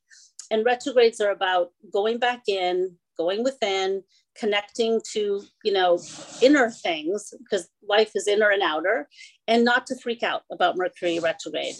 and 0.51 0.67
retrogrades 0.67 1.21
are 1.21 1.31
about 1.31 1.71
going 1.93 2.19
back 2.19 2.43
in, 2.47 2.97
going 3.17 3.43
within, 3.43 4.03
connecting 4.37 5.01
to 5.13 5.43
you 5.65 5.73
know 5.73 5.99
inner 6.43 6.71
things 6.71 7.33
because 7.39 7.71
life 7.89 8.11
is 8.15 8.29
inner 8.29 8.51
and 8.51 8.63
outer, 8.63 9.09
and 9.49 9.65
not 9.65 9.87
to 9.87 9.97
freak 9.97 10.23
out 10.23 10.43
about 10.53 10.77
Mercury 10.77 11.19
retrograde. 11.21 11.77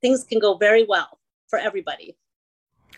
Things 0.00 0.24
can 0.24 0.40
go 0.40 0.56
very 0.56 0.84
well 0.88 1.20
for 1.48 1.58
everybody. 1.58 2.16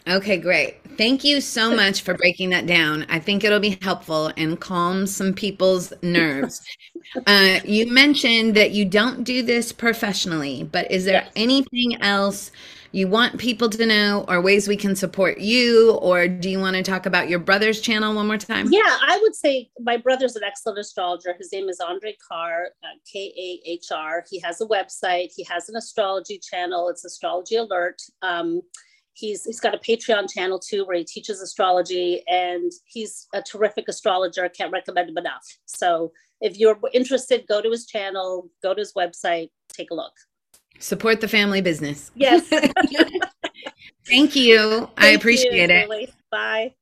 Okay, 0.09 0.39
great. 0.39 0.79
Thank 0.97 1.23
you 1.23 1.41
so 1.41 1.75
much 1.77 2.03
for 2.03 2.15
breaking 2.15 2.51
that 2.51 2.67
down. 2.67 3.07
I 3.09 3.19
think 3.19 3.45
it'll 3.45 3.61
be 3.61 3.79
helpful 3.83 4.33
and 4.37 4.59
calm 4.59 5.07
some 5.07 5.33
people's 5.35 5.93
nerves. 6.03 6.63
uh, 7.27 7.61
you 7.65 7.93
mentioned 7.93 8.55
that 8.55 8.71
you 8.73 8.85
don't 8.85 9.25
do 9.25 9.43
this 9.43 9.73
professionally, 9.73 10.65
but 10.65 10.91
is 10.91 11.05
there 11.05 11.23
yes. 11.23 11.33
anything 11.37 12.01
else 12.01 12.51
you 12.93 13.07
want 13.07 13.39
people 13.39 13.69
to 13.69 13.85
know 13.85 14.25
or 14.29 14.41
ways 14.41 14.67
we 14.67 14.77
can 14.77 14.97
support 14.97 15.39
you? 15.39 15.93
Or 15.97 16.27
do 16.27 16.49
you 16.49 16.59
want 16.59 16.77
to 16.77 16.83
talk 16.83 17.05
about 17.05 17.29
your 17.29 17.39
brother's 17.39 17.81
channel 17.81 18.15
one 18.15 18.27
more 18.27 18.39
time? 18.39 18.69
Yeah, 18.71 18.97
I 19.07 19.19
would 19.21 19.35
say 19.35 19.71
my 19.81 19.99
brother's 19.99 20.37
an 20.37 20.43
excellent 20.43 20.79
astrologer. 20.79 21.35
His 21.39 21.53
name 21.53 21.69
is 21.69 21.81
Andre 21.81 22.17
Kahr, 22.27 22.69
uh, 22.83 22.97
K 23.11 23.33
A 23.37 23.69
H 23.69 23.89
R. 23.93 24.25
He 24.31 24.41
has 24.41 24.61
a 24.63 24.67
website, 24.67 25.33
he 25.37 25.45
has 25.45 25.69
an 25.69 25.77
astrology 25.77 26.39
channel. 26.39 26.89
It's 26.89 27.05
Astrology 27.05 27.57
Alert. 27.57 28.01
Um, 28.23 28.63
he's 29.19 29.45
he's 29.45 29.61
got 29.61 29.75
a 29.75 29.79
patreon 29.79 30.31
channel 30.31 30.59
too 30.59 30.85
where 30.85 30.97
he 30.97 31.05
teaches 31.05 31.41
astrology 31.41 32.23
and 32.29 32.71
he's 32.85 33.27
a 33.35 33.43
terrific 33.43 33.89
astrologer. 33.89 34.49
Can't 34.49 34.73
recommend 34.73 35.11
him 35.11 35.19
enough. 35.19 35.45
So 35.67 36.13
if 36.41 36.59
you're 36.59 36.79
interested 36.93 37.45
go 37.49 37.61
to 37.61 37.71
his 37.71 37.87
channel 37.87 38.49
go 38.63 38.75
to 38.75 38.81
his 38.81 38.93
website 38.95 39.51
take 39.69 39.91
a 39.91 39.95
look. 39.95 40.13
Support 40.79 41.21
the 41.21 41.29
family 41.29 41.61
business. 41.61 42.13
Yes. 42.15 42.49
Thank 44.07 44.37
you. 44.37 44.79
Thank 44.79 44.97
i 44.97 45.09
appreciate 45.09 45.53
you, 45.53 45.75
it 45.75 46.11
bye 46.31 46.75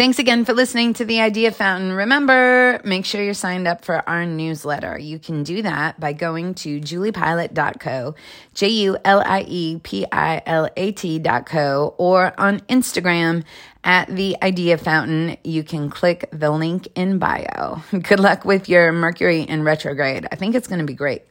Thanks 0.00 0.18
again 0.18 0.46
for 0.46 0.54
listening 0.54 0.94
to 0.94 1.04
the 1.04 1.20
Idea 1.20 1.52
Fountain. 1.52 1.92
Remember, 1.92 2.80
make 2.84 3.04
sure 3.04 3.22
you're 3.22 3.34
signed 3.34 3.68
up 3.68 3.84
for 3.84 3.96
our 4.08 4.24
newsletter. 4.24 4.98
You 4.98 5.18
can 5.18 5.42
do 5.42 5.60
that 5.60 6.00
by 6.00 6.14
going 6.14 6.54
to 6.54 6.80
juliepilat.co, 6.80 8.14
J 8.54 8.68
U 8.68 8.96
L 9.04 9.22
I 9.22 9.44
E 9.46 9.78
P 9.82 10.06
I 10.10 10.40
L 10.46 10.70
A 10.74 10.92
T.co, 10.92 11.94
or 11.98 12.32
on 12.40 12.60
Instagram 12.60 13.44
at 13.84 14.08
the 14.08 14.38
Idea 14.42 14.78
Fountain. 14.78 15.36
You 15.44 15.62
can 15.62 15.90
click 15.90 16.30
the 16.32 16.50
link 16.50 16.88
in 16.94 17.18
bio. 17.18 17.82
Good 17.90 18.20
luck 18.20 18.46
with 18.46 18.70
your 18.70 18.92
Mercury 18.92 19.42
in 19.42 19.64
retrograde. 19.64 20.26
I 20.32 20.36
think 20.36 20.54
it's 20.54 20.66
going 20.66 20.80
to 20.80 20.86
be 20.86 20.94
great. 20.94 21.24